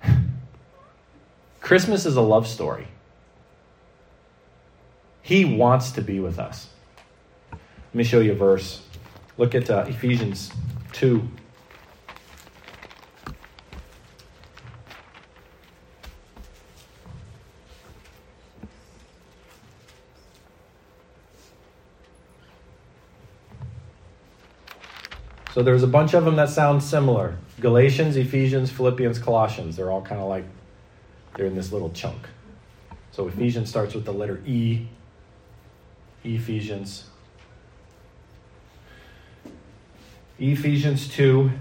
Christmas 1.61 2.05
is 2.05 2.15
a 2.15 2.21
love 2.21 2.47
story. 2.47 2.87
He 5.21 5.45
wants 5.45 5.91
to 5.91 6.01
be 6.01 6.19
with 6.19 6.39
us. 6.39 6.67
Let 7.51 7.59
me 7.95 8.03
show 8.03 8.19
you 8.19 8.33
a 8.33 8.35
verse 8.35 8.81
Look 9.41 9.55
at 9.55 9.71
uh, 9.71 9.85
Ephesians 9.87 10.51
2. 10.93 11.27
So 25.53 25.61
there's 25.61 25.83
a 25.83 25.87
bunch 25.87 26.13
of 26.13 26.23
them 26.23 26.37
that 26.37 26.49
sound 26.49 26.81
similar. 26.81 27.35
Galatians, 27.59 28.15
Ephesians, 28.15 28.71
Philippians, 28.71 29.19
Colossians. 29.19 29.75
They're 29.75 29.91
all 29.91 30.01
kind 30.01 30.21
of 30.21 30.29
like 30.29 30.45
they're 31.35 31.45
in 31.45 31.55
this 31.55 31.71
little 31.73 31.89
chunk. 31.89 32.27
So 33.11 33.27
Ephesians 33.27 33.69
starts 33.69 33.93
with 33.93 34.05
the 34.05 34.13
letter 34.13 34.41
E. 34.45 34.87
Ephesians. 36.23 37.05
Ephesians 40.39 41.09
2. 41.09 41.51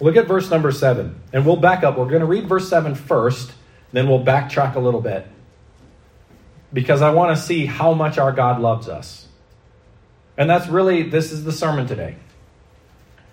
Look 0.00 0.16
at 0.16 0.26
verse 0.26 0.50
number 0.50 0.72
7. 0.72 1.14
And 1.32 1.46
we'll 1.46 1.56
back 1.56 1.84
up. 1.84 1.98
We're 1.98 2.06
going 2.06 2.20
to 2.20 2.26
read 2.26 2.48
verse 2.48 2.68
seven 2.68 2.94
first, 2.94 3.52
then 3.92 4.08
we'll 4.08 4.24
backtrack 4.24 4.74
a 4.74 4.80
little 4.80 5.00
bit. 5.00 5.26
Because 6.72 7.02
I 7.02 7.10
want 7.10 7.36
to 7.36 7.42
see 7.42 7.66
how 7.66 7.92
much 7.94 8.16
our 8.16 8.32
God 8.32 8.60
loves 8.60 8.88
us. 8.88 9.26
And 10.36 10.48
that's 10.48 10.68
really, 10.68 11.02
this 11.02 11.32
is 11.32 11.44
the 11.44 11.52
sermon 11.52 11.86
today. 11.86 12.16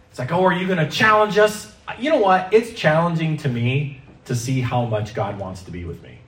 It's 0.10 0.20
like, 0.20 0.32
oh, 0.32 0.44
are 0.44 0.54
you 0.54 0.66
going 0.66 0.80
to 0.80 0.90
challenge 0.90 1.38
us? 1.38 1.72
You 2.00 2.10
know 2.10 2.18
what? 2.18 2.54
It's 2.54 2.74
challenging 2.74 3.38
to 3.38 3.50
me 3.50 4.02
to 4.26 4.36
see 4.36 4.60
how 4.60 4.86
much 4.86 5.14
God 5.14 5.40
wants 5.40 5.64
to 5.64 5.72
be 5.72 5.86
with 5.86 6.02
me. 6.04 6.20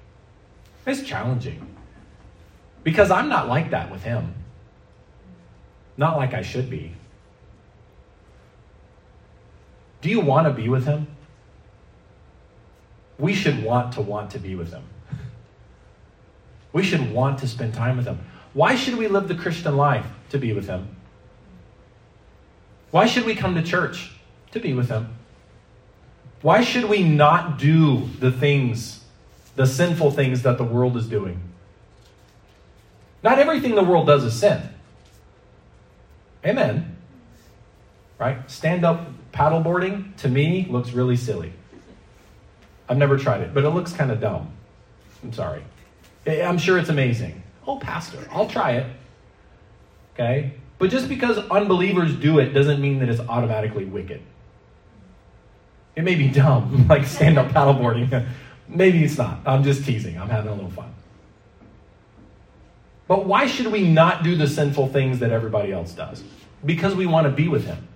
It's 0.86 1.04
challenging. 1.04 1.76
Because 2.84 3.12
I'm 3.12 3.28
not 3.28 3.48
like 3.48 3.72
that 3.72 3.92
with 3.92 4.04
Him. 4.04 4.34
Not 5.98 6.16
like 6.16 6.34
I 6.34 6.44
should 6.44 6.70
be. 6.70 6.94
Do 10.02 10.10
you 10.10 10.20
want 10.20 10.48
to 10.48 10.54
be 10.54 10.70
with 10.70 10.86
Him? 10.86 11.08
We 13.18 13.34
should 13.34 13.64
want 13.64 13.94
to 13.94 14.02
want 14.02 14.32
to 14.32 14.40
be 14.40 14.56
with 14.56 14.72
Him. 14.72 14.84
We 16.72 16.84
should 16.84 17.12
want 17.12 17.40
to 17.40 17.48
spend 17.48 17.74
time 17.74 17.98
with 17.98 18.06
Him. 18.06 18.20
Why 18.54 18.76
should 18.76 18.96
we 18.96 19.08
live 19.08 19.28
the 19.28 19.36
Christian 19.36 19.76
life? 19.76 20.06
To 20.30 20.38
be 20.38 20.54
with 20.54 20.68
Him. 20.68 20.96
Why 22.92 23.06
should 23.06 23.26
we 23.26 23.36
come 23.36 23.56
to 23.56 23.62
church? 23.62 24.14
To 24.52 24.60
be 24.60 24.74
with 24.74 24.90
Him. 24.90 25.16
Why 26.42 26.64
should 26.64 26.86
we 26.86 27.04
not 27.04 27.60
do 27.60 28.08
the 28.20 28.32
things, 28.32 29.04
the 29.56 29.66
sinful 29.66 30.12
things 30.12 30.44
that 30.44 30.58
the 30.58 30.64
world 30.64 30.96
is 30.96 31.08
doing? 31.08 31.42
Not 33.22 33.40
everything 33.40 33.76
the 33.76 33.84
world 33.84 34.08
does 34.08 34.24
is 34.24 34.34
sin. 34.34 34.62
Amen. 36.46 36.96
Right? 38.18 38.50
Stand 38.50 38.86
up 38.86 39.06
paddleboarding, 39.32 40.16
to 40.18 40.30
me, 40.30 40.68
looks 40.70 40.92
really 40.92 41.16
silly. 41.16 41.54
I've 42.88 42.98
never 42.98 43.18
tried 43.18 43.42
it, 43.42 43.54
but 43.54 43.64
it 43.64 43.70
looks 43.70 43.94
kind 43.94 44.12
of 44.12 44.20
dumb. 44.20 44.52
I'm 45.24 45.34
sorry. 45.34 45.64
I'm 46.28 46.58
sure 46.58 46.78
it's 46.78 46.90
amazing. 46.90 47.44
Oh, 47.68 47.78
Pastor, 47.78 48.28
I'll 48.32 48.48
try 48.48 48.74
it. 48.74 48.88
Okay? 50.14 50.54
But 50.80 50.90
just 50.90 51.10
because 51.10 51.38
unbelievers 51.50 52.16
do 52.16 52.40
it 52.40 52.54
doesn't 52.54 52.82
mean 52.82 53.00
that 53.00 53.10
it's 53.10 53.20
automatically 53.20 53.86
wicked. 53.86 54.22
It 55.96 56.04
may 56.04 56.16
be 56.16 56.30
dumb, 56.30 56.88
like 56.90 57.06
stand 57.06 57.38
up 57.38 57.52
paddleboarding. 57.52 58.28
Maybe 58.68 59.04
it's 59.04 59.18
not. 59.18 59.40
I'm 59.46 59.64
just 59.64 59.86
teasing. 59.86 60.18
I'm 60.18 60.30
having 60.30 60.52
a 60.52 60.56
little 60.56 60.72
fun. 60.72 60.94
But 63.08 63.26
why 63.26 63.48
should 63.48 63.68
we 63.68 63.88
not 63.88 64.24
do 64.24 64.36
the 64.36 64.48
sinful 64.48 64.90
things 64.90 65.20
that 65.20 65.32
everybody 65.32 65.72
else 65.72 65.94
does? 65.94 66.24
Because 66.64 66.96
we 66.96 67.08
want 67.08 67.26
to 67.26 67.32
be 67.32 67.48
with 67.48 67.66
Him. 67.66 67.89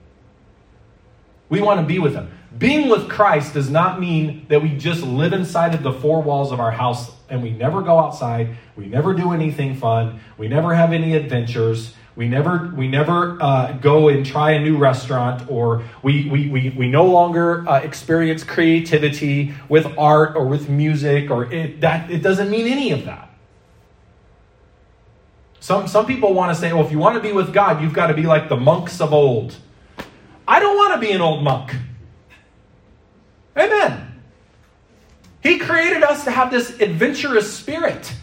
We 1.54 1.62
want 1.62 1.80
to 1.82 1.86
be 1.86 2.00
with 2.00 2.16
Him. 2.16 2.32
Being 2.58 2.90
with 2.90 3.08
Christ 3.08 3.54
does 3.54 3.70
not 3.70 4.00
mean 4.00 4.48
that 4.50 4.64
we 4.64 4.76
just 4.76 5.04
live 5.04 5.34
inside 5.34 5.76
of 5.76 5.84
the 5.84 5.94
four 5.94 6.20
walls 6.20 6.52
of 6.52 6.60
our 6.60 6.72
house 6.72 7.12
and 7.30 7.44
we 7.44 7.52
never 7.52 7.84
go 7.84 8.00
outside. 8.00 8.58
We 8.76 8.88
never 8.88 9.14
do 9.14 9.34
anything 9.34 9.76
fun. 9.76 10.20
We 10.36 10.48
never 10.48 10.74
have 10.74 10.94
any 10.94 11.16
adventures. 11.16 11.94
We 12.16 12.28
never, 12.28 12.74
we 12.76 12.88
never 12.88 13.38
uh, 13.40 13.74
go 13.74 14.10
and 14.10 14.26
try 14.26 14.54
a 14.54 14.60
new 14.60 14.78
restaurant, 14.78 15.48
or 15.48 15.84
we, 16.02 16.28
we, 16.28 16.50
we, 16.50 16.70
we 16.72 16.88
no 16.88 17.06
longer 17.06 17.70
uh, 17.70 17.82
experience 17.82 18.44
creativity 18.44 19.54
with 19.70 19.86
art 19.96 20.36
or 20.36 20.48
with 20.48 20.70
music, 20.70 21.30
or 21.30 21.54
it, 21.54 21.82
that, 21.82 22.10
it 22.10 22.24
doesn't 22.24 22.50
mean 22.50 22.66
any 22.66 22.92
of 22.94 23.06
that. 23.06 23.30
Some, 25.60 25.88
some 25.88 26.08
people 26.08 26.34
want 26.34 26.52
to 26.52 26.60
say, 26.60 26.74
well, 26.74 26.84
if 26.84 26.92
you 26.92 26.98
want 26.98 27.14
to 27.14 27.22
be 27.22 27.32
with 27.32 27.54
God, 27.54 27.80
you've 27.80 27.94
got 27.94 28.08
to 28.08 28.16
be 28.16 28.24
like 28.24 28.50
the 28.50 28.58
monks 28.58 29.00
of 29.00 29.14
old. 29.14 29.56
I 30.48 30.60
don't 30.60 30.76
want 30.76 30.94
to 30.94 31.00
be 31.00 31.12
an 31.12 31.22
old 31.22 31.44
monk. 31.44 31.76
Amen. 33.58 34.22
He 35.42 35.60
created 35.60 36.04
us 36.04 36.24
to 36.24 36.32
have 36.32 36.52
this 36.52 36.80
adventurous 36.80 37.54
spirit 37.54 38.14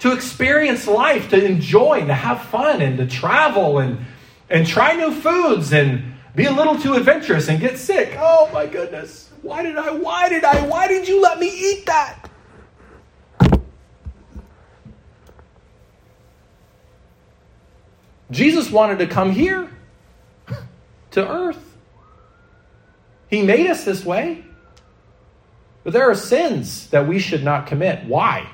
to 0.00 0.12
experience 0.12 0.86
life, 0.86 1.30
to 1.30 1.42
enjoy, 1.42 2.04
to 2.04 2.12
have 2.12 2.42
fun, 2.42 2.82
and 2.82 2.98
to 2.98 3.06
travel 3.06 3.78
and, 3.78 4.04
and 4.50 4.66
try 4.66 4.94
new 4.94 5.10
foods 5.10 5.72
and 5.72 6.14
be 6.34 6.44
a 6.44 6.52
little 6.52 6.78
too 6.78 6.94
adventurous 6.94 7.48
and 7.48 7.58
get 7.58 7.78
sick. 7.78 8.14
Oh 8.18 8.50
my 8.52 8.66
goodness. 8.66 9.30
Why 9.40 9.62
did 9.62 9.76
I? 9.76 9.92
Why 9.92 10.28
did 10.28 10.44
I? 10.44 10.66
Why 10.66 10.88
did 10.88 11.08
you 11.08 11.22
let 11.22 11.38
me 11.38 11.48
eat 11.48 11.86
that? 11.86 12.30
Jesus 18.30 18.70
wanted 18.70 18.98
to 18.98 19.06
come 19.06 19.30
here 19.30 19.70
to 21.14 21.28
earth. 21.28 21.76
He 23.28 23.42
made 23.42 23.68
us 23.68 23.84
this 23.84 24.04
way. 24.04 24.44
But 25.82 25.92
there 25.92 26.08
are 26.08 26.14
sins 26.14 26.88
that 26.90 27.08
we 27.08 27.18
should 27.18 27.42
not 27.42 27.66
commit. 27.66 28.06
Why? 28.06 28.48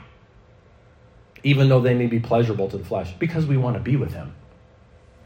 even 1.43 1.69
though 1.69 1.81
they 1.81 1.95
may 1.95 2.07
be 2.07 2.21
pleasurable 2.21 2.69
to 2.69 2.79
the 2.79 2.85
flesh, 2.85 3.13
because 3.19 3.47
we 3.47 3.57
want 3.57 3.77
to 3.77 3.81
be 3.81 3.97
with 3.97 4.13
Him. 4.13 4.35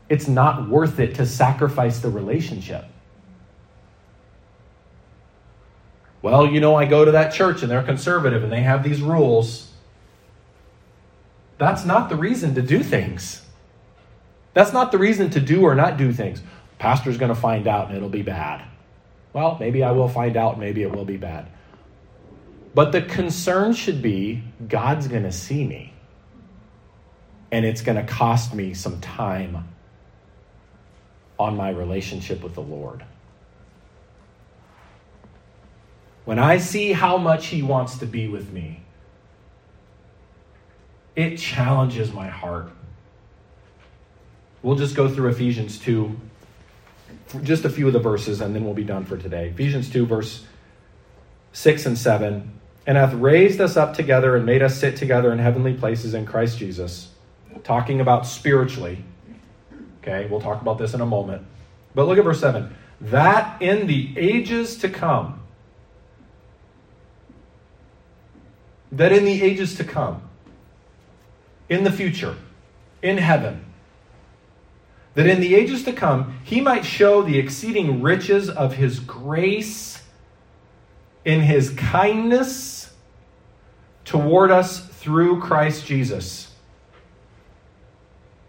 It's 0.09 0.29
not 0.29 0.68
worth 0.68 1.01
it 1.01 1.14
to 1.16 1.27
sacrifice 1.27 2.01
the 2.01 2.11
relationship. 2.11 2.85
Well, 6.23 6.47
you 6.47 6.61
know, 6.61 6.75
I 6.75 6.87
go 6.87 7.05
to 7.05 7.12
that 7.12 7.35
church 7.35 7.62
and 7.62 7.70
they're 7.70 7.83
conservative 7.83 8.42
and 8.42 8.53
they 8.53 8.62
have 8.62 8.83
these 8.83 9.03
rules. 9.03 9.70
That's 11.59 11.85
not 11.85 12.09
the 12.09 12.16
reason 12.16 12.55
to 12.55 12.62
do 12.62 12.83
things. 12.83 13.42
That's 14.55 14.73
not 14.73 14.92
the 14.92 14.99
reason 14.99 15.31
to 15.31 15.40
do 15.40 15.62
or 15.62 15.75
not 15.75 15.97
do 15.97 16.12
things. 16.12 16.42
Pastor's 16.85 17.16
going 17.16 17.31
to 17.31 17.35
find 17.35 17.66
out 17.66 17.88
and 17.88 17.97
it'll 17.97 18.11
be 18.11 18.20
bad. 18.20 18.62
Well, 19.33 19.57
maybe 19.59 19.83
I 19.83 19.92
will 19.92 20.07
find 20.07 20.37
out, 20.37 20.59
maybe 20.59 20.83
it 20.83 20.94
will 20.94 21.07
be 21.07 21.16
bad. 21.16 21.49
But 22.75 22.92
the 22.92 23.01
concern 23.01 23.73
should 23.73 24.03
be 24.03 24.42
God's 24.68 25.09
going 25.09 25.23
to 25.23 25.33
see 25.33 25.64
me 25.64 25.94
and 27.51 27.64
it's 27.64 27.81
going 27.81 27.97
to 27.97 28.05
cost 28.05 28.53
me 28.53 28.75
some 28.75 29.01
time 29.01 29.66
on 31.38 31.57
my 31.57 31.70
relationship 31.70 32.42
with 32.42 32.53
the 32.53 32.61
Lord. 32.61 33.03
When 36.27 36.38
I 36.38 36.59
see 36.59 36.92
how 36.92 37.16
much 37.16 37.47
He 37.47 37.62
wants 37.62 37.97
to 38.01 38.07
be 38.07 38.29
with 38.29 38.53
me, 38.53 38.83
it 41.16 41.38
challenges 41.38 42.12
my 42.12 42.29
heart. 42.29 42.70
We'll 44.62 44.77
just 44.77 44.94
go 44.94 45.09
through 45.09 45.31
Ephesians 45.31 45.79
2, 45.79 46.14
just 47.42 47.64
a 47.64 47.70
few 47.70 47.87
of 47.87 47.92
the 47.92 47.98
verses, 47.98 48.40
and 48.40 48.55
then 48.55 48.64
we'll 48.64 48.74
be 48.74 48.85
done 48.85 49.05
for 49.05 49.16
today. 49.16 49.48
Ephesians 49.48 49.90
2, 49.90 50.07
verse 50.07 50.44
6 51.53 51.87
and 51.87 51.98
7. 51.98 52.50
And 52.87 52.98
hath 52.98 53.14
raised 53.14 53.61
us 53.61 53.77
up 53.77 53.94
together 53.94 54.37
and 54.37 54.44
made 54.44 54.62
us 54.62 54.79
sit 54.79 54.96
together 54.96 55.33
in 55.33 55.38
heavenly 55.38 55.72
places 55.74 56.12
in 56.12 56.27
Christ 56.27 56.59
Jesus 56.59 57.09
talking 57.62 58.00
about 58.00 58.27
spiritually. 58.27 59.03
Okay, 60.03 60.27
we'll 60.31 60.40
talk 60.40 60.61
about 60.61 60.79
this 60.79 60.94
in 60.94 61.00
a 61.00 61.07
moment. 61.07 61.46
But 61.94 62.07
look 62.07 62.18
at 62.18 62.24
verse 62.24 62.40
7. 62.40 62.74
That 63.00 63.61
in 63.62 63.87
the 63.87 64.12
ages 64.16 64.77
to 64.79 64.88
come, 64.88 65.40
that 68.92 69.12
in 69.12 69.24
the 69.24 69.42
ages 69.42 69.77
to 69.77 69.85
come, 69.85 70.22
in 71.68 71.85
the 71.85 71.92
future, 71.92 72.37
in 73.03 73.18
heaven, 73.18 73.64
that 75.14 75.27
in 75.27 75.40
the 75.40 75.55
ages 75.55 75.85
to 75.85 75.92
come 75.92 76.38
he 76.44 76.61
might 76.61 76.85
show 76.85 77.22
the 77.22 77.38
exceeding 77.38 78.03
riches 78.03 78.50
of 78.50 78.74
his 78.74 79.00
grace 79.00 80.03
in 81.24 81.40
his 81.40 81.70
kindness 81.70 82.92
toward 84.05 84.50
us 84.50 84.87
through 84.87 85.40
Christ 85.40 85.87
Jesus. 85.87 86.53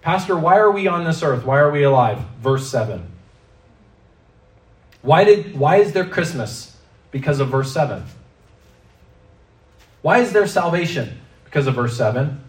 Pastor, 0.02 0.38
why 0.38 0.58
are 0.58 0.70
we 0.70 0.88
on 0.88 1.04
this 1.04 1.24
earth? 1.24 1.46
Why 1.46 1.58
are 1.58 1.72
we 1.72 1.84
alive? 1.84 2.20
Verse 2.40 2.70
7. 2.70 3.08
Why, 5.02 5.24
did, 5.24 5.58
why 5.58 5.78
is 5.78 5.94
there 5.94 6.06
Christmas? 6.06 6.76
Because 7.12 7.40
of 7.40 7.50
verse 7.50 7.72
7. 7.72 8.04
Why 10.02 10.20
is 10.20 10.34
there 10.34 10.46
salvation? 10.46 11.20
Because 11.46 11.66
of 11.66 11.76
verse 11.76 11.98
7. 11.98 12.42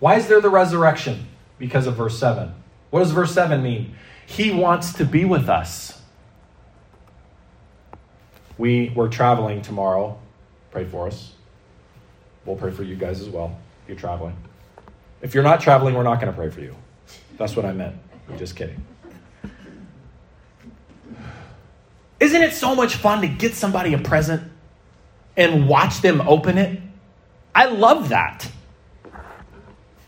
Why 0.00 0.16
is 0.16 0.26
there 0.26 0.40
the 0.40 0.50
resurrection? 0.50 1.26
Because 1.58 1.86
of 1.86 1.96
verse 1.96 2.18
7. 2.18 2.54
What 2.90 3.00
does 3.00 3.10
verse 3.10 3.32
7 3.32 3.62
mean? 3.62 3.94
He 4.26 4.50
wants 4.50 4.94
to 4.94 5.04
be 5.04 5.24
with 5.24 5.48
us. 5.48 6.00
We 8.58 8.90
were 8.94 9.08
traveling 9.08 9.62
tomorrow. 9.62 10.18
Pray 10.70 10.84
for 10.84 11.06
us. 11.06 11.32
We'll 12.44 12.56
pray 12.56 12.70
for 12.70 12.82
you 12.82 12.96
guys 12.96 13.20
as 13.20 13.28
well 13.28 13.58
if 13.82 13.88
you're 13.88 13.98
traveling. 13.98 14.36
If 15.20 15.34
you're 15.34 15.42
not 15.42 15.60
traveling, 15.60 15.94
we're 15.94 16.02
not 16.02 16.20
going 16.20 16.32
to 16.32 16.36
pray 16.36 16.50
for 16.50 16.60
you. 16.60 16.74
That's 17.38 17.56
what 17.56 17.64
I 17.64 17.72
meant. 17.72 17.96
I'm 18.28 18.38
just 18.38 18.56
kidding. 18.56 18.82
Isn't 22.18 22.42
it 22.42 22.52
so 22.52 22.74
much 22.74 22.96
fun 22.96 23.20
to 23.22 23.28
get 23.28 23.54
somebody 23.54 23.92
a 23.94 23.98
present 23.98 24.42
and 25.36 25.68
watch 25.68 26.00
them 26.00 26.20
open 26.22 26.58
it? 26.58 26.80
I 27.54 27.66
love 27.66 28.08
that. 28.10 28.50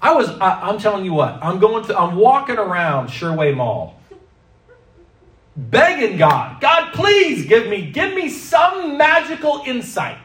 I 0.01 0.15
was, 0.15 0.29
I, 0.39 0.69
am 0.69 0.79
telling 0.79 1.05
you 1.05 1.13
what, 1.13 1.39
I'm 1.43 1.59
going 1.59 1.85
to, 1.87 1.99
I'm 1.99 2.17
walking 2.17 2.57
around 2.57 3.09
Sherway 3.09 3.55
Mall, 3.55 4.01
begging 5.57 6.19
God, 6.19 6.61
God, 6.61 6.93
please 6.93 7.47
give 7.47 7.69
me, 7.69 7.91
give 7.91 8.15
me 8.15 8.29
some 8.29 8.97
magical 8.97 9.63
insight 9.67 10.19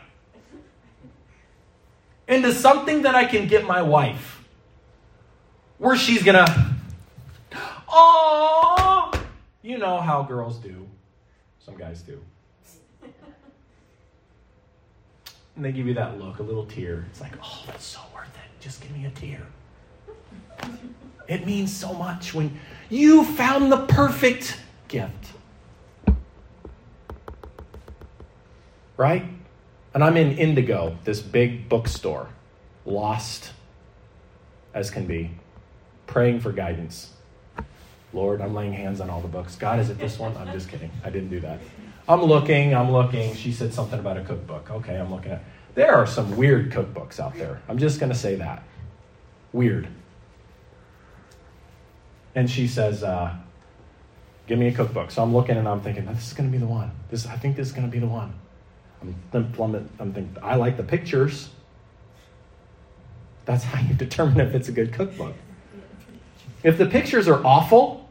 into 2.28 2.54
something 2.54 3.02
that 3.02 3.16
I 3.16 3.26
can 3.26 3.48
get 3.48 3.66
my 3.66 3.82
wife, 3.82 4.44
where 5.80 5.98
she's 5.98 6.22
gonna, 6.22 6.46
oh, 7.90 9.12
you 9.62 9.78
know 9.78 10.00
how 10.00 10.24
girls 10.24 10.58
do. 10.58 10.88
Some 11.60 11.78
guys 11.78 12.02
do. 12.02 12.22
And 15.56 15.64
they 15.64 15.72
give 15.72 15.88
you 15.88 15.94
that 15.94 16.20
look, 16.20 16.40
a 16.40 16.44
little 16.44 16.66
tear. 16.66 17.06
It's 17.10 17.22
like, 17.22 17.34
oh, 17.44 17.64
that's 17.68 17.86
so 17.86 18.00
worth 18.14 18.28
it. 18.36 18.62
Just 18.62 18.82
give 18.82 18.92
me 18.92 19.06
a 19.06 19.12
tear. 19.12 19.46
It 21.28 21.46
means 21.46 21.76
so 21.76 21.94
much 21.94 22.34
when 22.34 22.60
you 22.90 23.24
found 23.24 23.72
the 23.72 23.86
perfect 23.86 24.60
gift. 24.88 25.28
Right? 28.98 29.26
And 29.94 30.04
I'm 30.04 30.18
in 30.18 30.38
Indigo, 30.38 30.98
this 31.04 31.22
big 31.22 31.70
bookstore, 31.70 32.30
lost 32.86 33.52
as 34.74 34.90
can 34.90 35.06
be, 35.06 35.32
praying 36.08 36.40
for 36.40 36.52
guidance. 36.52 37.12
Lord, 38.12 38.42
I'm 38.42 38.54
laying 38.54 38.74
hands 38.74 39.02
on 39.02 39.10
all 39.10 39.22
the 39.22 39.28
books. 39.28 39.56
God, 39.56 39.80
is 39.80 39.90
it 39.90 39.98
this 39.98 40.20
one? 40.20 40.36
I'm 40.38 40.52
just 40.52 40.70
kidding. 40.70 40.92
I 41.04 41.10
didn't 41.10 41.30
do 41.30 41.40
that. 41.42 41.60
I'm 42.08 42.22
looking, 42.22 42.76
I'm 42.76 42.92
looking. 42.92 43.34
She 43.36 43.52
said 43.52 43.74
something 43.74 44.00
about 44.00 44.18
a 44.18 44.24
cookbook. 44.24 44.70
Okay, 44.70 44.98
I'm 45.00 45.12
looking 45.12 45.32
at. 45.32 45.44
There 45.74 45.96
are 45.96 46.06
some 46.06 46.36
weird 46.36 46.72
cookbooks 46.72 47.20
out 47.20 47.34
there. 47.36 47.62
I'm 47.68 47.78
just 47.78 48.00
going 48.00 48.12
to 48.12 48.18
say 48.18 48.36
that. 48.36 48.64
Weird. 49.52 49.88
And 52.36 52.50
she 52.50 52.68
says, 52.68 53.04
uh, 53.04 53.36
Give 54.46 54.60
me 54.60 54.68
a 54.68 54.74
cookbook. 54.74 55.12
So 55.12 55.24
I'm 55.24 55.34
looking 55.34 55.58
and 55.58 55.68
I'm 55.68 55.82
thinking, 55.82 56.06
this 56.06 56.28
is 56.28 56.34
going 56.34 56.50
to 56.50 56.52
be 56.52 56.58
the 56.58 56.68
one. 56.68 56.92
This, 57.10 57.26
I 57.26 57.38
think 57.38 57.56
this 57.56 57.68
is 57.68 57.74
going 57.74 57.88
to 57.88 57.92
be 57.92 58.00
the 58.00 58.08
one. 58.08 58.34
I'm, 59.02 59.16
I'm, 59.34 59.90
I'm 60.00 60.14
thinking, 60.14 60.36
I 60.42 60.56
like 60.56 60.76
the 60.76 60.84
pictures. 60.84 61.50
That's 63.46 63.64
how 63.64 63.82
you 63.82 63.94
determine 63.94 64.40
if 64.42 64.54
it's 64.54 64.68
a 64.68 64.72
good 64.72 64.94
cookbook. 64.94 65.36
If 66.64 66.78
the 66.78 66.86
pictures 66.86 67.28
are 67.28 67.46
awful, 67.46 68.10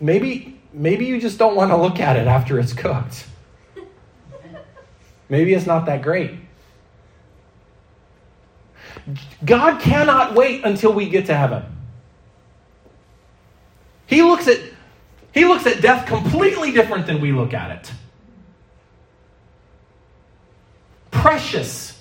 maybe 0.00 0.60
maybe 0.72 1.06
you 1.06 1.20
just 1.20 1.38
don't 1.38 1.56
want 1.56 1.70
to 1.70 1.76
look 1.76 2.00
at 2.00 2.16
it 2.16 2.26
after 2.26 2.58
it's 2.58 2.72
cooked. 2.72 3.26
Maybe 5.28 5.54
it's 5.54 5.66
not 5.66 5.86
that 5.86 6.02
great. 6.02 6.32
God 9.44 9.80
cannot 9.80 10.34
wait 10.34 10.64
until 10.64 10.92
we 10.92 11.08
get 11.08 11.26
to 11.26 11.36
heaven. 11.36 11.64
He 14.12 14.22
looks 14.22 14.46
at 14.46 14.58
he 15.32 15.46
looks 15.46 15.64
at 15.64 15.80
death 15.80 16.06
completely 16.06 16.70
different 16.70 17.06
than 17.06 17.22
we 17.22 17.32
look 17.32 17.54
at 17.54 17.70
it. 17.70 17.92
Precious 21.10 21.98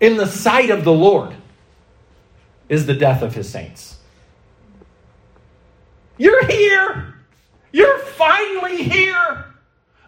in 0.00 0.16
the 0.16 0.26
sight 0.26 0.70
of 0.70 0.82
the 0.82 0.92
Lord 0.92 1.34
is 2.70 2.86
the 2.86 2.94
death 2.94 3.20
of 3.20 3.34
his 3.34 3.50
saints. 3.50 3.98
You're 6.16 6.46
here. 6.46 7.16
You're 7.70 7.98
finally 7.98 8.82
here. 8.82 9.44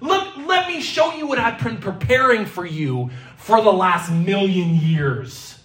Look, 0.00 0.34
let 0.38 0.66
me 0.66 0.80
show 0.80 1.12
you 1.12 1.26
what 1.26 1.38
I've 1.38 1.62
been 1.62 1.76
preparing 1.76 2.46
for 2.46 2.64
you 2.64 3.10
for 3.36 3.60
the 3.60 3.72
last 3.72 4.10
million 4.10 4.76
years. 4.76 5.61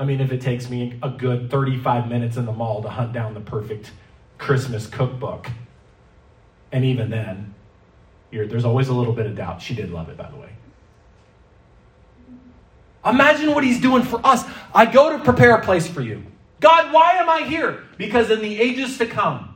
I 0.00 0.04
mean, 0.06 0.22
if 0.22 0.32
it 0.32 0.40
takes 0.40 0.70
me 0.70 0.98
a 1.02 1.10
good 1.10 1.50
35 1.50 2.08
minutes 2.08 2.38
in 2.38 2.46
the 2.46 2.52
mall 2.52 2.82
to 2.82 2.88
hunt 2.88 3.12
down 3.12 3.34
the 3.34 3.40
perfect 3.40 3.92
Christmas 4.38 4.86
cookbook. 4.86 5.50
And 6.72 6.86
even 6.86 7.10
then, 7.10 7.54
there's 8.30 8.64
always 8.64 8.88
a 8.88 8.94
little 8.94 9.12
bit 9.12 9.26
of 9.26 9.36
doubt. 9.36 9.60
She 9.60 9.74
did 9.74 9.90
love 9.90 10.08
it, 10.08 10.16
by 10.16 10.30
the 10.30 10.38
way. 10.38 10.48
Imagine 13.04 13.54
what 13.54 13.62
he's 13.62 13.78
doing 13.78 14.02
for 14.02 14.24
us. 14.24 14.42
I 14.74 14.86
go 14.86 15.18
to 15.18 15.22
prepare 15.22 15.54
a 15.56 15.62
place 15.62 15.86
for 15.86 16.00
you. 16.00 16.24
God, 16.60 16.94
why 16.94 17.16
am 17.16 17.28
I 17.28 17.42
here? 17.42 17.84
Because 17.98 18.30
in 18.30 18.40
the 18.40 18.58
ages 18.58 18.96
to 18.98 19.06
come, 19.06 19.54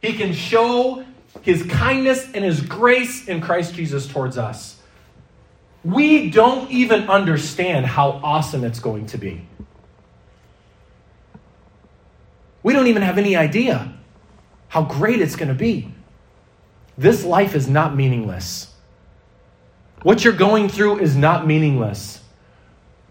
he 0.00 0.14
can 0.14 0.32
show 0.32 1.04
his 1.42 1.62
kindness 1.64 2.26
and 2.32 2.42
his 2.42 2.62
grace 2.62 3.28
in 3.28 3.42
Christ 3.42 3.74
Jesus 3.74 4.06
towards 4.06 4.38
us. 4.38 4.77
We 5.88 6.28
don't 6.28 6.70
even 6.70 7.08
understand 7.08 7.86
how 7.86 8.20
awesome 8.22 8.62
it's 8.62 8.78
going 8.78 9.06
to 9.06 9.16
be. 9.16 9.46
We 12.62 12.74
don't 12.74 12.88
even 12.88 13.00
have 13.00 13.16
any 13.16 13.36
idea 13.36 13.90
how 14.68 14.82
great 14.82 15.22
it's 15.22 15.34
going 15.34 15.48
to 15.48 15.54
be. 15.54 15.90
This 16.98 17.24
life 17.24 17.54
is 17.54 17.68
not 17.68 17.96
meaningless. 17.96 18.70
What 20.02 20.22
you're 20.22 20.34
going 20.34 20.68
through 20.68 20.98
is 20.98 21.16
not 21.16 21.46
meaningless. 21.46 22.20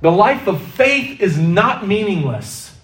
The 0.01 0.11
life 0.11 0.45
of 0.45 0.61
faith 0.61 1.19
is 1.19 1.35
not 1.35 1.87
meaningless. 1.87 2.75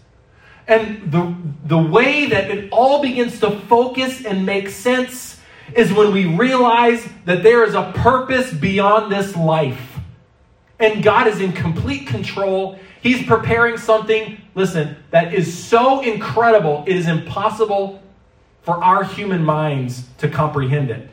And 0.68 1.12
the, 1.12 1.36
the 1.66 1.78
way 1.78 2.26
that 2.26 2.50
it 2.50 2.72
all 2.72 3.00
begins 3.00 3.40
to 3.42 3.52
focus 3.52 4.26
and 4.26 4.44
make 4.44 4.70
sense 4.70 5.33
is 5.76 5.92
when 5.94 6.14
we 6.14 6.26
realize 6.26 7.08
that 7.26 7.44
there 7.44 7.64
is 7.64 7.74
a 7.74 7.92
purpose 7.96 8.54
beyond 8.54 9.12
this 9.12 9.36
life. 9.36 10.00
And 10.80 11.04
God 11.04 11.28
is 11.28 11.40
in 11.40 11.54
complete 11.54 12.08
control. 12.08 12.78
He's 13.02 13.26
preparing 13.26 13.78
something, 13.78 14.42
listen, 14.56 14.98
that 15.12 15.34
is 15.34 15.58
so 15.58 16.02
incredible, 16.02 16.84
it 16.88 16.96
is 16.96 17.08
impossible 17.08 18.02
for 18.62 18.84
our 18.84 19.04
human 19.04 19.44
minds 19.44 20.06
to 20.20 20.30
comprehend 20.30 20.90
it. 20.90 21.10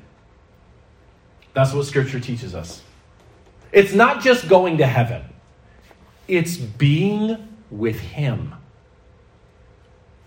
That's 1.52 1.72
what 1.72 1.86
Scripture 1.86 2.20
teaches 2.20 2.54
us. 2.54 2.82
It's 3.72 3.92
not 3.92 4.22
just 4.22 4.48
going 4.48 4.78
to 4.78 4.86
heaven 4.86 5.24
it's 6.30 6.56
being 6.56 7.36
with 7.70 7.98
Him. 7.98 8.54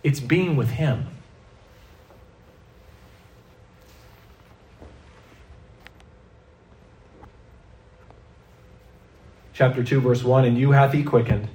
It's 0.03 0.19
being 0.19 0.57
with 0.57 0.69
Him. 0.69 1.07
Chapter 9.53 9.83
2, 9.83 10.01
verse 10.01 10.23
1 10.23 10.45
And 10.45 10.57
you 10.57 10.71
hath 10.71 10.93
He 10.93 11.03
quickened. 11.03 11.47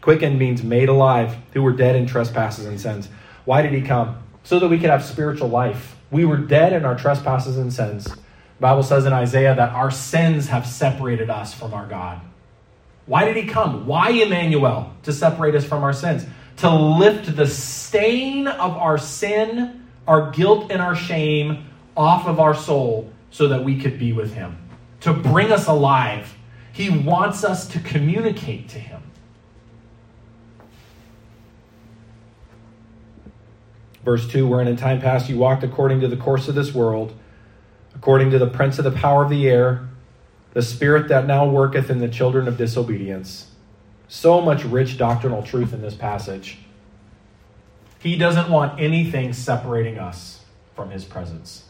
Quickened 0.00 0.38
means 0.38 0.62
made 0.62 0.88
alive, 0.88 1.36
who 1.52 1.62
were 1.62 1.72
dead 1.72 1.94
in 1.94 2.06
trespasses 2.06 2.66
and 2.66 2.80
sins. 2.80 3.08
Why 3.44 3.62
did 3.62 3.72
He 3.72 3.82
come? 3.82 4.22
So 4.42 4.58
that 4.58 4.68
we 4.68 4.78
could 4.78 4.90
have 4.90 5.04
spiritual 5.04 5.48
life. 5.48 5.96
We 6.10 6.24
were 6.24 6.38
dead 6.38 6.72
in 6.72 6.84
our 6.84 6.96
trespasses 6.96 7.56
and 7.56 7.72
sins. 7.72 8.04
The 8.04 8.20
Bible 8.60 8.82
says 8.82 9.06
in 9.06 9.12
Isaiah 9.12 9.54
that 9.54 9.70
our 9.70 9.90
sins 9.90 10.48
have 10.48 10.66
separated 10.66 11.30
us 11.30 11.54
from 11.54 11.74
our 11.74 11.86
God. 11.86 12.20
Why 13.06 13.24
did 13.24 13.36
he 13.36 13.46
come? 13.46 13.86
Why 13.86 14.10
Emmanuel? 14.10 14.92
To 15.04 15.12
separate 15.12 15.54
us 15.54 15.64
from 15.64 15.82
our 15.82 15.92
sins. 15.92 16.24
To 16.58 16.70
lift 16.70 17.34
the 17.34 17.46
stain 17.46 18.46
of 18.46 18.76
our 18.76 18.98
sin, 18.98 19.84
our 20.06 20.30
guilt, 20.30 20.70
and 20.70 20.80
our 20.80 20.94
shame 20.94 21.66
off 21.96 22.26
of 22.26 22.38
our 22.38 22.54
soul 22.54 23.10
so 23.30 23.48
that 23.48 23.64
we 23.64 23.80
could 23.80 23.98
be 23.98 24.12
with 24.12 24.34
him. 24.34 24.56
To 25.00 25.12
bring 25.12 25.50
us 25.50 25.66
alive. 25.66 26.32
He 26.72 26.88
wants 26.88 27.44
us 27.44 27.66
to 27.68 27.80
communicate 27.80 28.68
to 28.70 28.78
him. 28.78 29.02
Verse 34.04 34.26
2 34.28 34.46
Wherein 34.46 34.68
in 34.68 34.76
time 34.76 35.00
past 35.00 35.28
you 35.28 35.38
walked 35.38 35.62
according 35.62 36.00
to 36.00 36.08
the 36.08 36.16
course 36.16 36.48
of 36.48 36.54
this 36.54 36.74
world, 36.74 37.14
according 37.94 38.30
to 38.30 38.38
the 38.38 38.48
prince 38.48 38.78
of 38.78 38.84
the 38.84 38.90
power 38.90 39.22
of 39.24 39.30
the 39.30 39.48
air 39.48 39.88
the 40.52 40.62
spirit 40.62 41.08
that 41.08 41.26
now 41.26 41.48
worketh 41.48 41.90
in 41.90 41.98
the 41.98 42.08
children 42.08 42.46
of 42.46 42.56
disobedience. 42.56 43.50
So 44.08 44.40
much 44.40 44.64
rich 44.64 44.98
doctrinal 44.98 45.42
truth 45.42 45.72
in 45.72 45.80
this 45.80 45.94
passage. 45.94 46.58
He 47.98 48.18
doesn't 48.18 48.50
want 48.50 48.80
anything 48.80 49.32
separating 49.32 49.98
us 49.98 50.44
from 50.74 50.90
his 50.90 51.04
presence. 51.04 51.64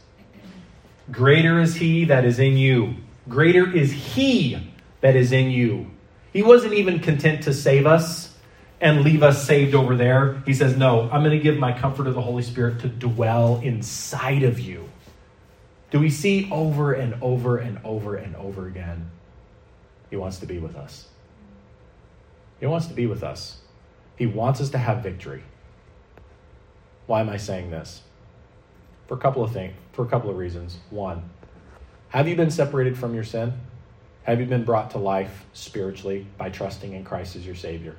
Greater 1.11 1.61
is 1.61 1.75
he 1.75 2.05
that 2.05 2.25
is 2.25 2.39
in 2.39 2.57
you. 2.57 2.95
Greater 3.29 3.73
is 3.73 3.91
he 3.91 4.72
that 5.03 5.17
is 5.17 5.33
in 5.33 5.51
you. 5.51 5.91
He 6.31 6.41
wasn't 6.41 6.73
even 6.73 6.99
content 6.99 7.43
to 7.43 7.53
save 7.53 7.85
us 7.85 8.33
and 8.79 9.01
leave 9.01 9.21
us 9.21 9.45
saved 9.45 9.75
over 9.75 9.97
there. 9.97 10.41
He 10.45 10.53
says, 10.53 10.77
No, 10.77 11.09
I'm 11.11 11.23
going 11.23 11.37
to 11.37 11.43
give 11.43 11.57
my 11.57 11.77
comfort 11.77 12.07
of 12.07 12.15
the 12.15 12.21
Holy 12.21 12.41
Spirit 12.41 12.79
to 12.79 12.87
dwell 12.87 13.59
inside 13.61 14.43
of 14.43 14.61
you. 14.61 14.89
Do 15.91 15.99
we 15.99 16.09
see 16.09 16.49
over 16.51 16.93
and 16.93 17.21
over 17.21 17.57
and 17.57 17.79
over 17.83 18.15
and 18.15 18.33
over 18.37 18.65
again? 18.65 19.11
He 20.09 20.15
wants 20.15 20.39
to 20.39 20.45
be 20.45 20.57
with 20.57 20.77
us. 20.77 21.09
He 22.61 22.65
wants 22.65 22.87
to 22.87 22.93
be 22.93 23.05
with 23.05 23.23
us. 23.23 23.57
He 24.15 24.25
wants 24.25 24.61
us 24.61 24.69
to 24.69 24.77
have 24.77 25.03
victory. 25.03 25.43
Why 27.07 27.19
am 27.19 27.27
I 27.27 27.37
saying 27.37 27.71
this? 27.71 28.01
For 29.07 29.15
a 29.15 29.19
couple 29.19 29.43
of 29.43 29.51
things, 29.51 29.73
for 29.91 30.05
a 30.05 30.07
couple 30.07 30.29
of 30.29 30.37
reasons. 30.37 30.77
One, 30.91 31.29
have 32.07 32.29
you 32.29 32.37
been 32.37 32.51
separated 32.51 32.97
from 32.97 33.13
your 33.13 33.25
sin? 33.25 33.53
Have 34.23 34.39
you 34.39 34.45
been 34.45 34.63
brought 34.63 34.91
to 34.91 34.97
life 34.97 35.45
spiritually 35.53 36.25
by 36.37 36.49
trusting 36.49 36.93
in 36.93 37.03
Christ 37.03 37.35
as 37.35 37.45
your 37.45 37.55
Savior? 37.55 37.95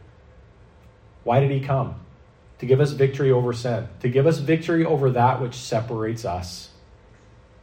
Why 1.23 1.41
did 1.41 1.51
He 1.51 1.61
come? 1.61 1.97
To 2.61 2.67
give 2.67 2.81
us 2.81 2.93
victory 2.93 3.31
over 3.31 3.53
sin, 3.53 3.89
to 4.01 4.09
give 4.09 4.27
us 4.27 4.39
victory 4.39 4.85
over 4.85 5.11
that 5.11 5.41
which 5.41 5.55
separates 5.55 6.25
us 6.25 6.71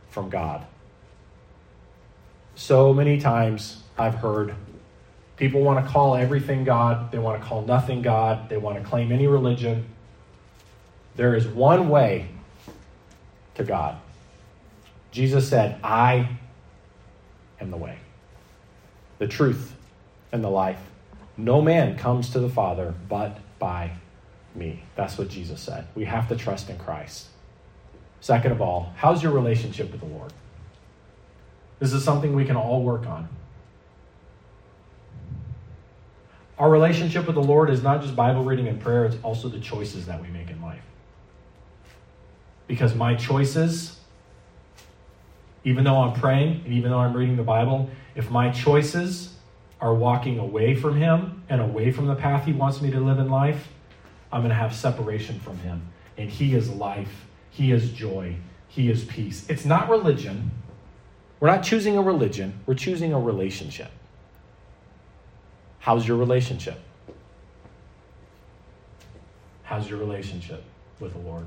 from 0.09 0.29
God. 0.29 0.65
So 2.55 2.93
many 2.93 3.19
times 3.19 3.81
I've 3.97 4.15
heard 4.15 4.53
people 5.37 5.61
want 5.61 5.83
to 5.83 5.91
call 5.91 6.15
everything 6.15 6.63
God, 6.63 7.11
they 7.11 7.17
want 7.17 7.41
to 7.41 7.47
call 7.47 7.63
nothing 7.63 8.03
God, 8.03 8.49
they 8.49 8.57
want 8.57 8.77
to 8.77 8.87
claim 8.87 9.11
any 9.11 9.25
religion. 9.25 9.85
There 11.15 11.35
is 11.35 11.47
one 11.47 11.89
way 11.89 12.27
to 13.55 13.63
God. 13.63 13.97
Jesus 15.11 15.49
said, 15.49 15.79
I 15.83 16.37
am 17.59 17.71
the 17.71 17.77
way, 17.77 17.97
the 19.21 19.27
truth, 19.27 19.75
and 20.31 20.43
the 20.43 20.49
life. 20.49 20.79
No 21.37 21.61
man 21.61 21.95
comes 21.95 22.31
to 22.31 22.39
the 22.39 22.49
Father 22.49 22.95
but 23.07 23.37
by 23.59 23.91
me. 24.55 24.81
That's 24.95 25.15
what 25.15 25.29
Jesus 25.29 25.61
said. 25.61 25.85
We 25.93 26.05
have 26.05 26.27
to 26.29 26.35
trust 26.35 26.71
in 26.71 26.79
Christ. 26.79 27.27
Second 28.19 28.51
of 28.51 28.61
all, 28.61 28.93
how's 28.95 29.21
your 29.21 29.31
relationship 29.31 29.91
with 29.91 30.01
the 30.01 30.07
Lord? 30.07 30.33
This 31.77 31.93
is 31.93 32.03
something 32.03 32.33
we 32.33 32.45
can 32.45 32.55
all 32.55 32.81
work 32.81 33.05
on. 33.05 33.29
Our 36.57 36.71
relationship 36.71 37.27
with 37.27 37.35
the 37.35 37.43
Lord 37.43 37.69
is 37.69 37.83
not 37.83 38.01
just 38.01 38.15
Bible 38.15 38.43
reading 38.43 38.67
and 38.67 38.81
prayer, 38.81 39.05
it's 39.05 39.17
also 39.21 39.49
the 39.49 39.59
choices 39.59 40.07
that 40.07 40.19
we 40.19 40.29
make 40.29 40.49
in 40.49 40.59
life. 40.63 40.81
Because 42.65 42.95
my 42.95 43.13
choices, 43.13 43.99
even 45.63 45.83
though 45.83 45.97
I'm 45.97 46.19
praying 46.19 46.63
and 46.65 46.73
even 46.73 46.89
though 46.89 46.99
I'm 46.99 47.15
reading 47.15 47.35
the 47.35 47.43
Bible, 47.43 47.87
if 48.15 48.29
my 48.29 48.49
choices 48.51 49.35
are 49.79 49.93
walking 49.93 50.39
away 50.39 50.75
from 50.75 50.97
Him 50.97 51.43
and 51.49 51.61
away 51.61 51.91
from 51.91 52.07
the 52.07 52.15
path 52.15 52.45
He 52.45 52.53
wants 52.53 52.81
me 52.81 52.91
to 52.91 52.99
live 52.99 53.19
in 53.19 53.29
life, 53.29 53.69
I'm 54.31 54.41
going 54.41 54.49
to 54.49 54.55
have 54.55 54.73
separation 54.73 55.39
from 55.39 55.57
Him. 55.59 55.81
And 56.17 56.29
He 56.29 56.55
is 56.55 56.69
life, 56.69 57.25
He 57.49 57.71
is 57.71 57.91
joy, 57.91 58.35
He 58.67 58.89
is 58.89 59.03
peace. 59.05 59.49
It's 59.49 59.65
not 59.65 59.89
religion. 59.89 60.51
We're 61.39 61.49
not 61.49 61.63
choosing 61.63 61.97
a 61.97 62.01
religion, 62.01 62.59
we're 62.65 62.75
choosing 62.75 63.13
a 63.13 63.19
relationship. 63.19 63.91
How's 65.79 66.07
your 66.07 66.17
relationship? 66.17 66.79
How's 69.63 69.89
your 69.89 69.97
relationship 69.97 70.63
with 70.99 71.13
the 71.13 71.19
Lord? 71.19 71.45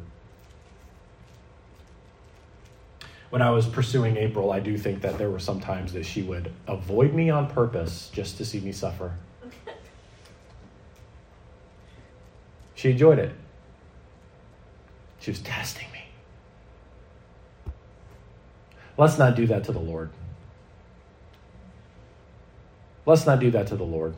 When 3.35 3.43
I 3.43 3.51
was 3.51 3.67
pursuing 3.67 4.17
April, 4.17 4.53
I 4.53 4.61
do 4.61 4.79
think 4.79 5.01
that 5.01 5.19
there 5.19 5.29
were 5.29 5.41
some 5.41 5.59
times 5.59 5.93
that 5.95 6.07
she 6.07 6.23
would 6.23 6.53
avoid 6.69 7.13
me 7.13 7.31
on 7.31 7.49
purpose 7.49 8.09
just 8.13 8.37
to 8.39 8.45
see 8.45 8.61
me 8.61 8.71
suffer. 8.71 9.15
She 12.77 12.93
enjoyed 12.93 13.19
it. 13.19 13.33
She 15.19 15.33
was 15.33 15.41
testing 15.41 15.89
me. 15.91 16.05
Let's 18.97 19.19
not 19.19 19.35
do 19.35 19.49
that 19.49 19.65
to 19.65 19.73
the 19.73 19.81
Lord. 19.81 20.11
Let's 23.05 23.27
not 23.27 23.41
do 23.41 23.51
that 23.51 23.67
to 23.67 23.75
the 23.75 23.85
Lord. 23.85 24.15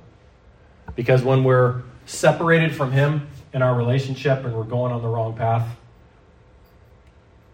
Because 0.95 1.23
when 1.23 1.43
we're 1.43 1.81
separated 2.05 2.77
from 2.77 2.93
Him 2.93 3.29
in 3.55 3.63
our 3.63 3.75
relationship 3.75 4.45
and 4.45 4.55
we're 4.55 4.65
going 4.65 4.93
on 4.93 5.01
the 5.01 5.09
wrong 5.09 5.35
path, 5.35 5.75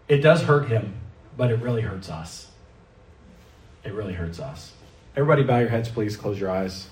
it 0.09 0.17
does 0.17 0.41
hurt 0.41 0.67
Him, 0.67 0.95
but 1.37 1.51
it 1.51 1.59
really 1.59 1.81
hurts 1.81 2.09
us. 2.09 2.47
It 3.83 3.93
really 3.93 4.13
hurts 4.13 4.39
us. 4.39 4.73
Everybody, 5.15 5.43
bow 5.43 5.59
your 5.59 5.69
heads, 5.69 5.89
please. 5.89 6.15
Close 6.15 6.39
your 6.39 6.49
eyes. 6.49 6.87